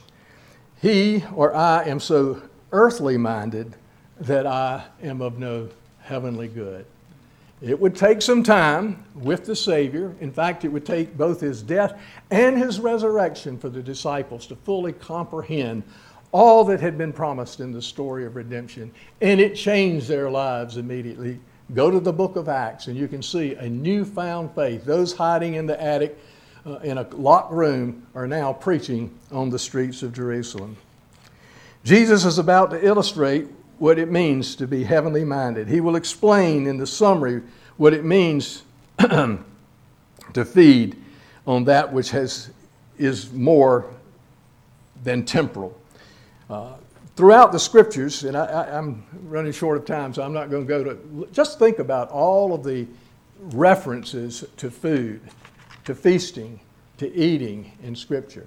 He 0.80 1.24
or 1.34 1.54
I 1.54 1.84
am 1.84 1.98
so 1.98 2.42
earthly 2.70 3.16
minded 3.16 3.74
that 4.20 4.46
I 4.46 4.84
am 5.02 5.20
of 5.20 5.38
no 5.38 5.68
heavenly 6.00 6.48
good. 6.48 6.84
It 7.60 7.78
would 7.80 7.96
take 7.96 8.22
some 8.22 8.44
time 8.44 9.04
with 9.14 9.44
the 9.44 9.56
Savior. 9.56 10.14
In 10.20 10.30
fact, 10.30 10.64
it 10.64 10.68
would 10.68 10.86
take 10.86 11.16
both 11.16 11.40
his 11.40 11.60
death 11.62 12.00
and 12.30 12.56
his 12.56 12.78
resurrection 12.78 13.58
for 13.58 13.68
the 13.68 13.82
disciples 13.82 14.46
to 14.46 14.56
fully 14.56 14.92
comprehend 14.92 15.82
all 16.30 16.62
that 16.64 16.80
had 16.80 16.96
been 16.96 17.12
promised 17.12 17.58
in 17.58 17.72
the 17.72 17.82
story 17.82 18.24
of 18.24 18.36
redemption. 18.36 18.92
And 19.20 19.40
it 19.40 19.56
changed 19.56 20.06
their 20.06 20.30
lives 20.30 20.76
immediately. 20.76 21.40
Go 21.74 21.90
to 21.90 21.98
the 21.98 22.12
book 22.12 22.36
of 22.36 22.48
Acts 22.48 22.86
and 22.86 22.96
you 22.96 23.08
can 23.08 23.22
see 23.22 23.54
a 23.54 23.68
newfound 23.68 24.54
faith. 24.54 24.84
Those 24.84 25.12
hiding 25.12 25.54
in 25.54 25.66
the 25.66 25.82
attic 25.82 26.16
uh, 26.66 26.78
in 26.78 26.98
a 26.98 27.02
locked 27.14 27.52
room 27.52 28.06
are 28.14 28.26
now 28.26 28.52
preaching 28.52 29.16
on 29.30 29.50
the 29.50 29.58
streets 29.58 30.02
of 30.02 30.12
Jerusalem. 30.12 30.76
Jesus 31.84 32.24
is 32.24 32.38
about 32.38 32.70
to 32.70 32.84
illustrate 32.84 33.46
what 33.78 33.98
it 33.98 34.10
means 34.10 34.56
to 34.56 34.66
be 34.66 34.84
heavenly 34.84 35.24
minded. 35.24 35.68
He 35.68 35.80
will 35.80 35.96
explain 35.96 36.66
in 36.66 36.76
the 36.76 36.86
summary 36.86 37.42
what 37.76 37.94
it 37.94 38.04
means 38.04 38.62
to 38.98 40.44
feed 40.44 40.96
on 41.46 41.64
that 41.64 41.92
which 41.92 42.10
has, 42.10 42.50
is 42.98 43.32
more 43.32 43.86
than 45.04 45.24
temporal. 45.24 45.78
Uh, 46.50 46.74
throughout 47.16 47.52
the 47.52 47.58
scriptures, 47.58 48.24
and 48.24 48.36
I, 48.36 48.68
am 48.76 49.04
running 49.24 49.52
short 49.52 49.78
of 49.78 49.84
time, 49.84 50.12
so 50.12 50.22
I'm 50.22 50.32
not 50.32 50.50
going 50.50 50.66
to 50.66 50.68
go 50.68 50.84
to, 50.84 51.28
just 51.32 51.58
think 51.58 51.78
about 51.78 52.10
all 52.10 52.52
of 52.52 52.64
the 52.64 52.86
references 53.40 54.44
to 54.56 54.70
food, 54.70 55.20
to 55.88 55.94
feasting, 55.94 56.60
to 56.98 57.10
eating 57.14 57.72
in 57.82 57.96
scripture. 57.96 58.46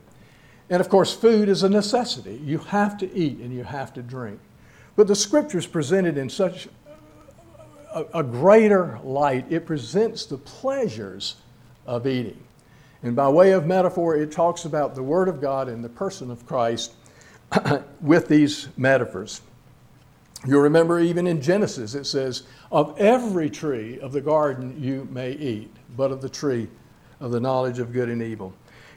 And 0.69 0.79
of 0.79 0.89
course, 0.89 1.11
food 1.11 1.49
is 1.49 1.63
a 1.63 1.69
necessity. 1.69 2.39
You 2.45 2.59
have 2.59 2.99
to 2.99 3.11
eat 3.15 3.39
and 3.39 3.51
you 3.51 3.63
have 3.63 3.91
to 3.95 4.03
drink. 4.03 4.39
But 4.95 5.07
the 5.07 5.15
scriptures 5.15 5.65
presented 5.65 6.19
in 6.19 6.29
such 6.29 6.67
a, 7.95 8.05
a 8.13 8.23
greater 8.23 8.99
light, 9.03 9.47
it 9.49 9.65
presents 9.65 10.27
the 10.27 10.37
pleasures 10.37 11.37
of 11.87 12.05
eating. 12.05 12.37
And 13.01 13.15
by 13.15 13.27
way 13.27 13.53
of 13.53 13.65
metaphor, 13.65 14.15
it 14.15 14.31
talks 14.31 14.65
about 14.65 14.93
the 14.93 15.01
Word 15.01 15.27
of 15.27 15.41
God 15.41 15.67
and 15.67 15.83
the 15.83 15.89
person 15.89 16.29
of 16.29 16.45
Christ 16.45 16.93
with 18.01 18.27
these 18.27 18.67
metaphors. 18.77 19.41
You'll 20.45 20.61
remember 20.61 20.99
even 20.99 21.25
in 21.25 21.41
Genesis, 21.41 21.95
it 21.95 22.05
says, 22.05 22.43
Of 22.71 22.99
every 22.99 23.49
tree 23.49 23.99
of 23.99 24.11
the 24.11 24.21
garden 24.21 24.75
you 24.79 25.07
may 25.11 25.31
eat, 25.31 25.75
but 25.97 26.11
of 26.11 26.21
the 26.21 26.29
tree 26.29 26.67
of 27.21 27.31
the 27.31 27.39
knowledge 27.39 27.79
of 27.79 27.93
good 27.93 28.09
and 28.09 28.21
evil. 28.21 28.53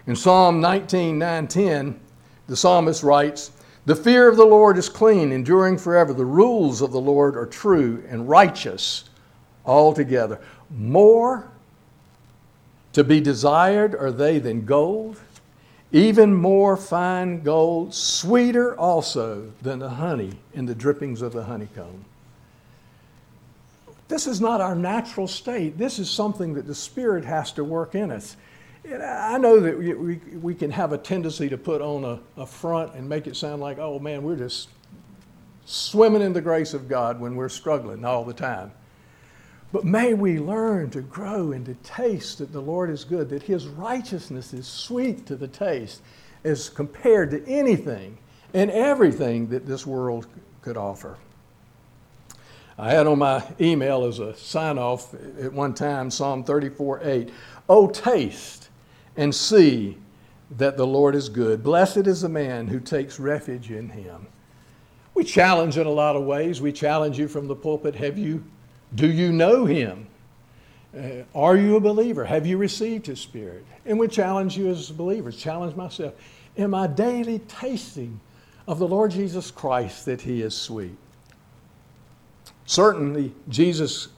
In 0.07 0.17
Psalm 0.17 0.61
19, 0.61 1.19
9, 1.19 1.47
10, 1.47 2.01
the 2.49 2.57
psalmist 2.57 3.03
writes, 3.03 3.53
the 3.87 3.95
fear 3.95 4.29
of 4.29 4.37
the 4.37 4.47
Lord 4.47 4.79
is 4.79 4.89
clean, 4.89 5.31
enduring 5.31 5.77
forever. 5.77 6.15
The 6.15 6.25
rules 6.25 6.81
of 6.81 6.91
the 6.91 7.01
Lord 7.01 7.37
are 7.37 7.47
true 7.47 8.03
and 8.09 8.29
righteous 8.29 9.05
altogether. 9.67 10.41
More 10.71 11.51
to 12.95 13.05
be 13.05 13.21
desired 13.21 13.95
are 13.95 14.11
they 14.11 14.39
than 14.39 14.65
gold, 14.65 15.21
even 15.93 16.35
more 16.35 16.77
fine 16.77 17.43
gold, 17.43 17.93
sweeter 17.93 18.77
also 18.79 19.53
than 19.61 19.81
the 19.81 19.91
honey 19.91 20.33
in 20.55 20.65
the 20.65 20.75
drippings 20.75 21.21
of 21.21 21.33
the 21.33 21.45
honeycomb. 21.45 22.05
This 24.09 24.27
is 24.27 24.41
not 24.41 24.61
our 24.61 24.75
natural 24.75 25.27
state. 25.27 25.79
This 25.79 25.99
is 25.99 26.11
something 26.11 26.55
that 26.55 26.67
the 26.67 26.75
Spirit 26.75 27.25
has 27.25 27.53
to 27.53 27.65
work 27.65 27.95
in 27.95 28.11
us. 28.11 28.37
I 28.87 29.39
know 29.39 29.61
that 29.61 29.79
we, 29.79 29.95
we, 29.95 30.17
we, 30.17 30.55
can 30.55 30.71
have 30.71 30.93
a 30.93 30.99
tendency 30.99 31.49
to 31.49 31.57
put 31.57 31.81
on 31.81 32.05
a, 32.05 32.21
a 32.37 32.45
front 32.45 32.95
and 32.95 33.09
make 33.09 33.27
it 33.27 33.35
sound 33.35 33.63
like, 33.63 33.79
oh 33.79 33.99
man, 33.99 34.23
we're 34.23 34.37
just 34.37 34.69
swimming 35.65 36.21
in 36.21 36.35
the 36.35 36.43
grace 36.43 36.75
of 36.75 36.87
God 36.87 37.19
when 37.19 37.35
we're 37.35 37.49
struggling 37.49 38.05
all 38.05 38.25
the 38.25 38.35
time. 38.35 38.73
But 39.73 39.85
may 39.85 40.13
we 40.13 40.39
learn 40.39 40.91
to 40.91 41.01
grow 41.01 41.53
and 41.53 41.65
to 41.65 41.75
taste 41.77 42.39
that 42.39 42.53
the 42.53 42.61
Lord 42.61 42.91
is 42.91 43.05
good, 43.05 43.31
that 43.31 43.43
His 43.43 43.67
righteousness 43.67 44.53
is 44.53 44.67
sweet 44.67 45.25
to 45.27 45.35
the 45.35 45.49
taste 45.49 46.03
as 46.45 46.69
compared 46.69 47.31
to 47.31 47.45
anything 47.49 48.19
and 48.53 48.71
everything 48.71 49.49
that 49.49 49.67
this 49.67 49.87
world 49.87 50.27
could 50.61 50.77
offer. 50.77 51.17
I 52.77 52.91
had 52.91 53.07
on 53.07 53.19
my 53.19 53.43
email 53.61 54.05
as 54.05 54.19
a 54.19 54.35
sign 54.37 54.79
off 54.79 55.15
at 55.41 55.53
one 55.53 55.75
time 55.75 56.11
Psalm 56.11 56.43
34 56.43 57.01
8. 57.05 57.31
Oh, 57.69 57.89
taste 57.89 58.69
and 59.17 59.35
see 59.35 59.97
that 60.51 60.77
the 60.77 60.87
Lord 60.87 61.15
is 61.15 61.29
good. 61.29 61.63
Blessed 61.63 62.07
is 62.07 62.23
the 62.23 62.29
man 62.29 62.67
who 62.67 62.81
takes 62.81 63.19
refuge 63.19 63.71
in 63.71 63.89
him. 63.89 64.27
We 65.15 65.25
challenge 65.25 65.79
in 65.79 65.87
a 65.87 65.91
lot 65.91 66.17
of 66.17 66.25
ways. 66.25 66.61
We 66.61 66.73
challenge 66.73 67.19
you 67.19 67.29
from 67.29 67.47
the 67.47 67.55
pulpit. 67.55 67.95
Have 67.95 68.19
you, 68.19 68.45
do 68.95 69.07
you 69.07 69.33
know 69.33 69.65
him? 69.65 70.09
Uh, 70.97 71.23
are 71.35 71.57
you 71.57 71.77
a 71.77 71.81
believer? 71.81 72.25
Have 72.25 72.47
you 72.47 72.57
received 72.57 73.07
his 73.07 73.21
spirit? 73.21 73.65
And 73.87 73.99
we 73.99 74.09
challenge 74.09 74.57
you 74.57 74.69
as 74.69 74.91
believers, 74.91 75.37
challenge 75.37 75.77
myself. 75.77 76.15
Am 76.57 76.75
I 76.75 76.87
daily 76.87 77.41
tasting 77.41 78.21
of 78.67 78.79
the 78.79 78.87
Lord 78.87 79.11
Jesus 79.11 79.51
Christ 79.51 80.05
that 80.07 80.21
he 80.21 80.43
is 80.43 80.55
sweet? 80.55 80.97
Certainly, 82.67 83.33
Jesus, 83.49 84.09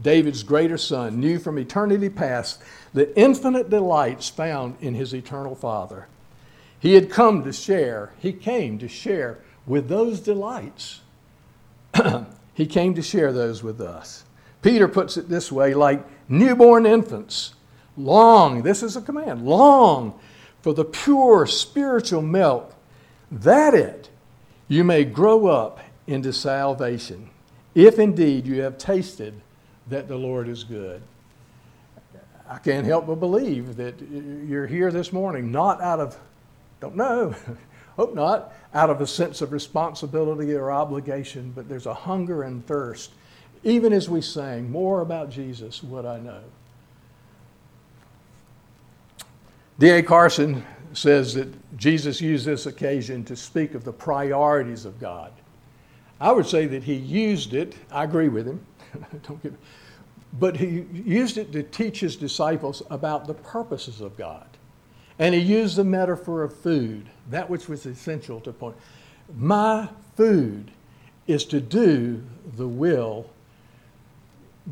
David's 0.00 0.42
greater 0.42 0.78
son, 0.78 1.20
knew 1.20 1.38
from 1.38 1.58
eternity 1.58 2.08
past 2.08 2.60
the 2.92 3.16
infinite 3.18 3.70
delights 3.70 4.28
found 4.28 4.76
in 4.80 4.94
his 4.94 5.14
eternal 5.14 5.54
Father. 5.54 6.08
He 6.80 6.94
had 6.94 7.10
come 7.10 7.44
to 7.44 7.52
share, 7.52 8.12
he 8.18 8.32
came 8.32 8.78
to 8.78 8.88
share 8.88 9.38
with 9.66 9.88
those 9.88 10.20
delights. 10.20 11.00
he 12.54 12.66
came 12.66 12.94
to 12.94 13.02
share 13.02 13.32
those 13.32 13.62
with 13.62 13.80
us. 13.80 14.24
Peter 14.62 14.88
puts 14.88 15.16
it 15.16 15.28
this 15.28 15.52
way 15.52 15.74
like 15.74 16.04
newborn 16.28 16.86
infants, 16.86 17.54
long, 17.96 18.62
this 18.62 18.82
is 18.82 18.96
a 18.96 19.00
command, 19.00 19.44
long 19.44 20.18
for 20.60 20.72
the 20.72 20.84
pure 20.84 21.46
spiritual 21.46 22.22
milk, 22.22 22.74
that 23.30 23.74
it 23.74 24.10
you 24.68 24.84
may 24.84 25.04
grow 25.04 25.46
up 25.46 25.80
into 26.06 26.32
salvation, 26.32 27.28
if 27.74 27.98
indeed 27.98 28.46
you 28.46 28.62
have 28.62 28.78
tasted 28.78 29.34
that 29.88 30.08
the 30.08 30.16
Lord 30.16 30.48
is 30.48 30.64
good. 30.64 31.02
I 32.48 32.58
can't 32.58 32.86
help 32.86 33.06
but 33.06 33.16
believe 33.16 33.76
that 33.76 33.94
you're 34.46 34.66
here 34.66 34.90
this 34.90 35.12
morning 35.12 35.50
not 35.50 35.80
out 35.80 36.00
of, 36.00 36.18
don't 36.80 36.96
know, 36.96 37.34
hope 37.96 38.14
not, 38.14 38.52
out 38.74 38.90
of 38.90 39.00
a 39.00 39.06
sense 39.06 39.40
of 39.40 39.52
responsibility 39.52 40.54
or 40.54 40.70
obligation, 40.70 41.52
but 41.54 41.68
there's 41.68 41.86
a 41.86 41.94
hunger 41.94 42.42
and 42.42 42.66
thirst. 42.66 43.12
Even 43.64 43.92
as 43.92 44.10
we 44.10 44.20
sang, 44.20 44.70
more 44.70 45.00
about 45.00 45.30
Jesus 45.30 45.82
would 45.82 46.04
I 46.04 46.18
know. 46.18 46.40
D.A. 49.78 50.02
Carson 50.02 50.64
says 50.92 51.34
that 51.34 51.48
Jesus 51.76 52.20
used 52.20 52.44
this 52.44 52.66
occasion 52.66 53.24
to 53.24 53.34
speak 53.34 53.74
of 53.74 53.84
the 53.84 53.92
priorities 53.92 54.84
of 54.84 55.00
God. 55.00 55.32
I 56.22 56.30
would 56.30 56.46
say 56.46 56.66
that 56.66 56.84
he 56.84 56.94
used 56.94 57.52
it, 57.52 57.74
I 57.90 58.04
agree 58.04 58.28
with 58.28 58.46
him, 58.46 58.64
don't 59.26 59.42
get 59.42 59.52
me, 59.52 59.58
but 60.38 60.56
he 60.56 60.86
used 60.94 61.36
it 61.36 61.50
to 61.50 61.64
teach 61.64 61.98
his 61.98 62.14
disciples 62.14 62.80
about 62.90 63.26
the 63.26 63.34
purposes 63.34 64.00
of 64.00 64.16
God. 64.16 64.46
And 65.18 65.34
he 65.34 65.40
used 65.40 65.74
the 65.74 65.84
metaphor 65.84 66.44
of 66.44 66.54
food, 66.54 67.08
that 67.30 67.50
which 67.50 67.68
was 67.68 67.86
essential 67.86 68.40
to 68.42 68.52
point. 68.52 68.76
My 69.36 69.88
food 70.16 70.70
is 71.26 71.44
to 71.46 71.60
do 71.60 72.22
the 72.56 72.68
will, 72.68 73.28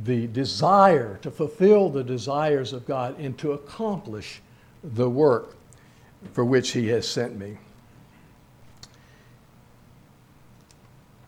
the 0.05 0.29
desire, 0.29 1.19
to 1.23 1.33
fulfill 1.33 1.89
the 1.89 2.05
desires 2.05 2.73
of 2.73 2.87
God 2.87 3.19
and 3.19 3.37
to 3.39 3.53
accomplish 3.53 4.41
the 4.85 5.11
work 5.11 5.57
for 6.33 6.45
which 6.45 6.71
he 6.71 6.87
has 6.89 7.09
sent 7.09 7.37
me. 7.37 7.59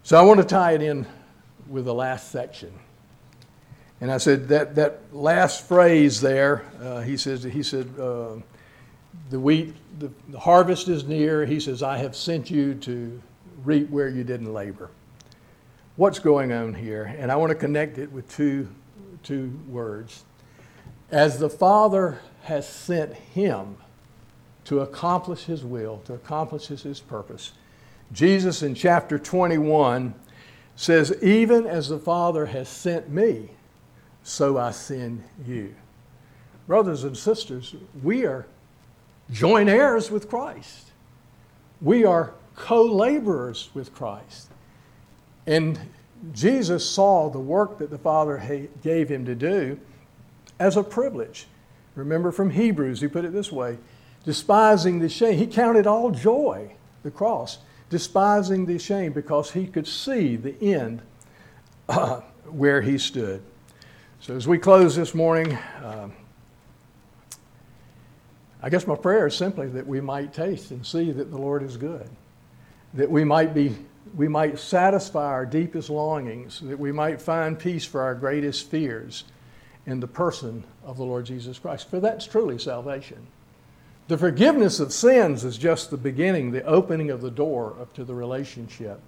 So 0.04 0.18
I 0.18 0.22
want 0.22 0.40
to 0.40 0.46
tie 0.46 0.72
it 0.72 0.82
in 0.82 1.06
with 1.68 1.84
the 1.84 1.94
last 1.94 2.32
section. 2.32 2.72
And 4.00 4.10
I 4.10 4.18
said 4.18 4.48
that, 4.48 4.74
that 4.74 4.98
last 5.12 5.68
phrase 5.68 6.20
there, 6.20 6.64
uh, 6.82 7.02
he 7.02 7.16
says, 7.16 7.44
he 7.44 7.62
said, 7.62 7.88
uh, 8.00 8.34
the 9.30 9.38
wheat, 9.38 9.76
the, 10.00 10.10
the 10.28 10.40
harvest 10.40 10.88
is 10.88 11.04
near. 11.04 11.46
He 11.46 11.60
says, 11.60 11.84
I 11.84 11.98
have 11.98 12.16
sent 12.16 12.50
you 12.50 12.74
to 12.74 13.22
reap 13.64 13.90
where 13.90 14.08
you 14.08 14.24
didn't 14.24 14.52
labor. 14.52 14.90
What's 15.94 16.18
going 16.18 16.52
on 16.52 16.74
here? 16.74 17.14
And 17.18 17.30
I 17.30 17.36
want 17.36 17.50
to 17.50 17.54
connect 17.54 17.98
it 17.98 18.10
with 18.10 18.28
two, 18.28 18.68
two 19.22 19.56
words. 19.68 20.24
As 21.12 21.38
the 21.38 21.50
Father 21.50 22.20
has 22.42 22.68
sent 22.68 23.14
him 23.14 23.76
to 24.64 24.80
accomplish 24.80 25.44
his 25.44 25.64
will, 25.64 25.98
to 26.06 26.14
accomplish 26.14 26.66
his 26.66 26.98
purpose, 26.98 27.52
Jesus 28.12 28.62
in 28.62 28.74
chapter 28.74 29.18
21 29.18 30.14
says, 30.76 31.16
Even 31.22 31.66
as 31.66 31.88
the 31.88 31.98
Father 31.98 32.46
has 32.46 32.68
sent 32.68 33.10
me, 33.10 33.50
so 34.22 34.58
I 34.58 34.70
send 34.70 35.24
you. 35.46 35.74
Brothers 36.66 37.04
and 37.04 37.16
sisters, 37.16 37.74
we 38.02 38.24
are 38.24 38.46
joint 39.30 39.68
heirs 39.68 40.10
with 40.10 40.28
Christ. 40.28 40.90
We 41.80 42.04
are 42.04 42.34
co 42.54 42.82
laborers 42.84 43.70
with 43.74 43.94
Christ. 43.94 44.48
And 45.46 45.78
Jesus 46.32 46.88
saw 46.88 47.28
the 47.30 47.40
work 47.40 47.78
that 47.78 47.90
the 47.90 47.98
Father 47.98 48.68
gave 48.82 49.08
him 49.08 49.24
to 49.24 49.34
do 49.34 49.78
as 50.60 50.76
a 50.76 50.82
privilege. 50.82 51.46
Remember 51.96 52.30
from 52.30 52.50
Hebrews, 52.50 53.00
he 53.00 53.08
put 53.08 53.24
it 53.24 53.32
this 53.32 53.50
way 53.50 53.78
despising 54.24 55.00
the 55.00 55.08
shame. 55.08 55.36
He 55.36 55.48
counted 55.48 55.86
all 55.86 56.12
joy, 56.12 56.72
the 57.02 57.10
cross, 57.10 57.58
despising 57.92 58.64
the 58.64 58.78
shame 58.78 59.12
because 59.12 59.50
he 59.50 59.66
could 59.66 59.86
see 59.86 60.34
the 60.34 60.56
end 60.74 61.02
uh, 61.90 62.22
where 62.46 62.80
he 62.80 62.96
stood. 62.96 63.42
So 64.18 64.34
as 64.34 64.48
we 64.48 64.56
close 64.58 64.96
this 64.96 65.14
morning, 65.14 65.52
uh, 65.52 66.08
I 68.62 68.70
guess 68.70 68.86
my 68.86 68.96
prayer 68.96 69.26
is 69.26 69.36
simply 69.36 69.68
that 69.68 69.86
we 69.86 70.00
might 70.00 70.32
taste 70.32 70.70
and 70.70 70.86
see 70.86 71.12
that 71.12 71.30
the 71.30 71.36
Lord 71.36 71.62
is 71.62 71.76
good, 71.76 72.08
that 72.94 73.10
we 73.10 73.24
might 73.24 73.52
be 73.54 73.76
we 74.16 74.26
might 74.26 74.58
satisfy 74.58 75.26
our 75.26 75.46
deepest 75.46 75.88
longings, 75.88 76.60
that 76.60 76.78
we 76.78 76.92
might 76.92 77.20
find 77.20 77.58
peace 77.58 77.84
for 77.84 78.00
our 78.00 78.14
greatest 78.14 78.68
fears 78.68 79.24
in 79.86 80.00
the 80.00 80.08
person 80.08 80.64
of 80.84 80.96
the 80.96 81.04
Lord 81.04 81.26
Jesus 81.26 81.58
Christ. 81.58 81.88
For 81.88 82.00
that's 82.00 82.26
truly 82.26 82.58
salvation. 82.58 83.26
The 84.08 84.18
forgiveness 84.18 84.80
of 84.80 84.92
sins 84.92 85.44
is 85.44 85.56
just 85.56 85.90
the 85.90 85.96
beginning, 85.96 86.50
the 86.50 86.64
opening 86.64 87.10
of 87.10 87.20
the 87.20 87.30
door 87.30 87.76
up 87.80 87.94
to 87.94 88.04
the 88.04 88.14
relationship. 88.14 89.00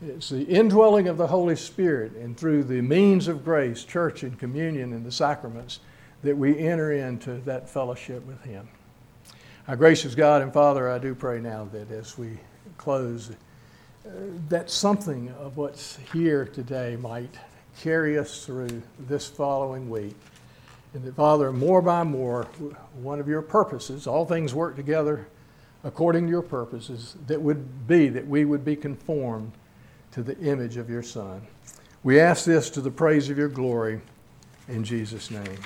It's 0.00 0.28
the 0.28 0.44
indwelling 0.44 1.08
of 1.08 1.16
the 1.16 1.26
Holy 1.26 1.56
Spirit, 1.56 2.12
and 2.12 2.36
through 2.36 2.64
the 2.64 2.80
means 2.80 3.26
of 3.26 3.44
grace, 3.44 3.84
church 3.84 4.22
and 4.22 4.38
communion 4.38 4.92
and 4.92 5.04
the 5.04 5.10
sacraments, 5.10 5.80
that 6.22 6.36
we 6.36 6.58
enter 6.58 6.92
into 6.92 7.34
that 7.46 7.68
fellowship 7.68 8.24
with 8.26 8.42
Him. 8.44 8.68
Our 9.66 9.76
gracious 9.76 10.14
God 10.14 10.42
and 10.42 10.52
Father, 10.52 10.90
I 10.90 10.98
do 10.98 11.14
pray 11.14 11.40
now 11.40 11.68
that 11.72 11.90
as 11.90 12.16
we 12.16 12.38
close, 12.76 13.30
uh, 13.30 14.10
that 14.48 14.70
something 14.70 15.30
of 15.40 15.56
what's 15.56 15.98
here 16.12 16.44
today 16.44 16.96
might 16.96 17.34
carry 17.80 18.18
us 18.18 18.44
through 18.44 18.82
this 18.98 19.26
following 19.28 19.90
week. 19.90 20.16
And 20.94 21.04
that, 21.04 21.16
Father, 21.16 21.52
more 21.52 21.82
by 21.82 22.02
more, 22.04 22.44
one 22.94 23.20
of 23.20 23.28
your 23.28 23.42
purposes, 23.42 24.06
all 24.06 24.24
things 24.24 24.54
work 24.54 24.76
together 24.76 25.26
according 25.84 26.24
to 26.24 26.30
your 26.30 26.42
purposes, 26.42 27.16
that 27.26 27.40
would 27.40 27.86
be 27.86 28.08
that 28.08 28.26
we 28.26 28.44
would 28.44 28.64
be 28.64 28.74
conformed 28.74 29.52
to 30.12 30.22
the 30.22 30.36
image 30.38 30.76
of 30.76 30.90
your 30.90 31.02
Son. 31.02 31.40
We 32.02 32.20
ask 32.20 32.44
this 32.44 32.70
to 32.70 32.80
the 32.80 32.90
praise 32.90 33.30
of 33.30 33.38
your 33.38 33.48
glory 33.48 34.00
in 34.68 34.82
Jesus' 34.84 35.30
name. 35.30 35.58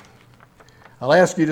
I'll 1.01 1.13
ask 1.13 1.39
you 1.39 1.47
to 1.47 1.51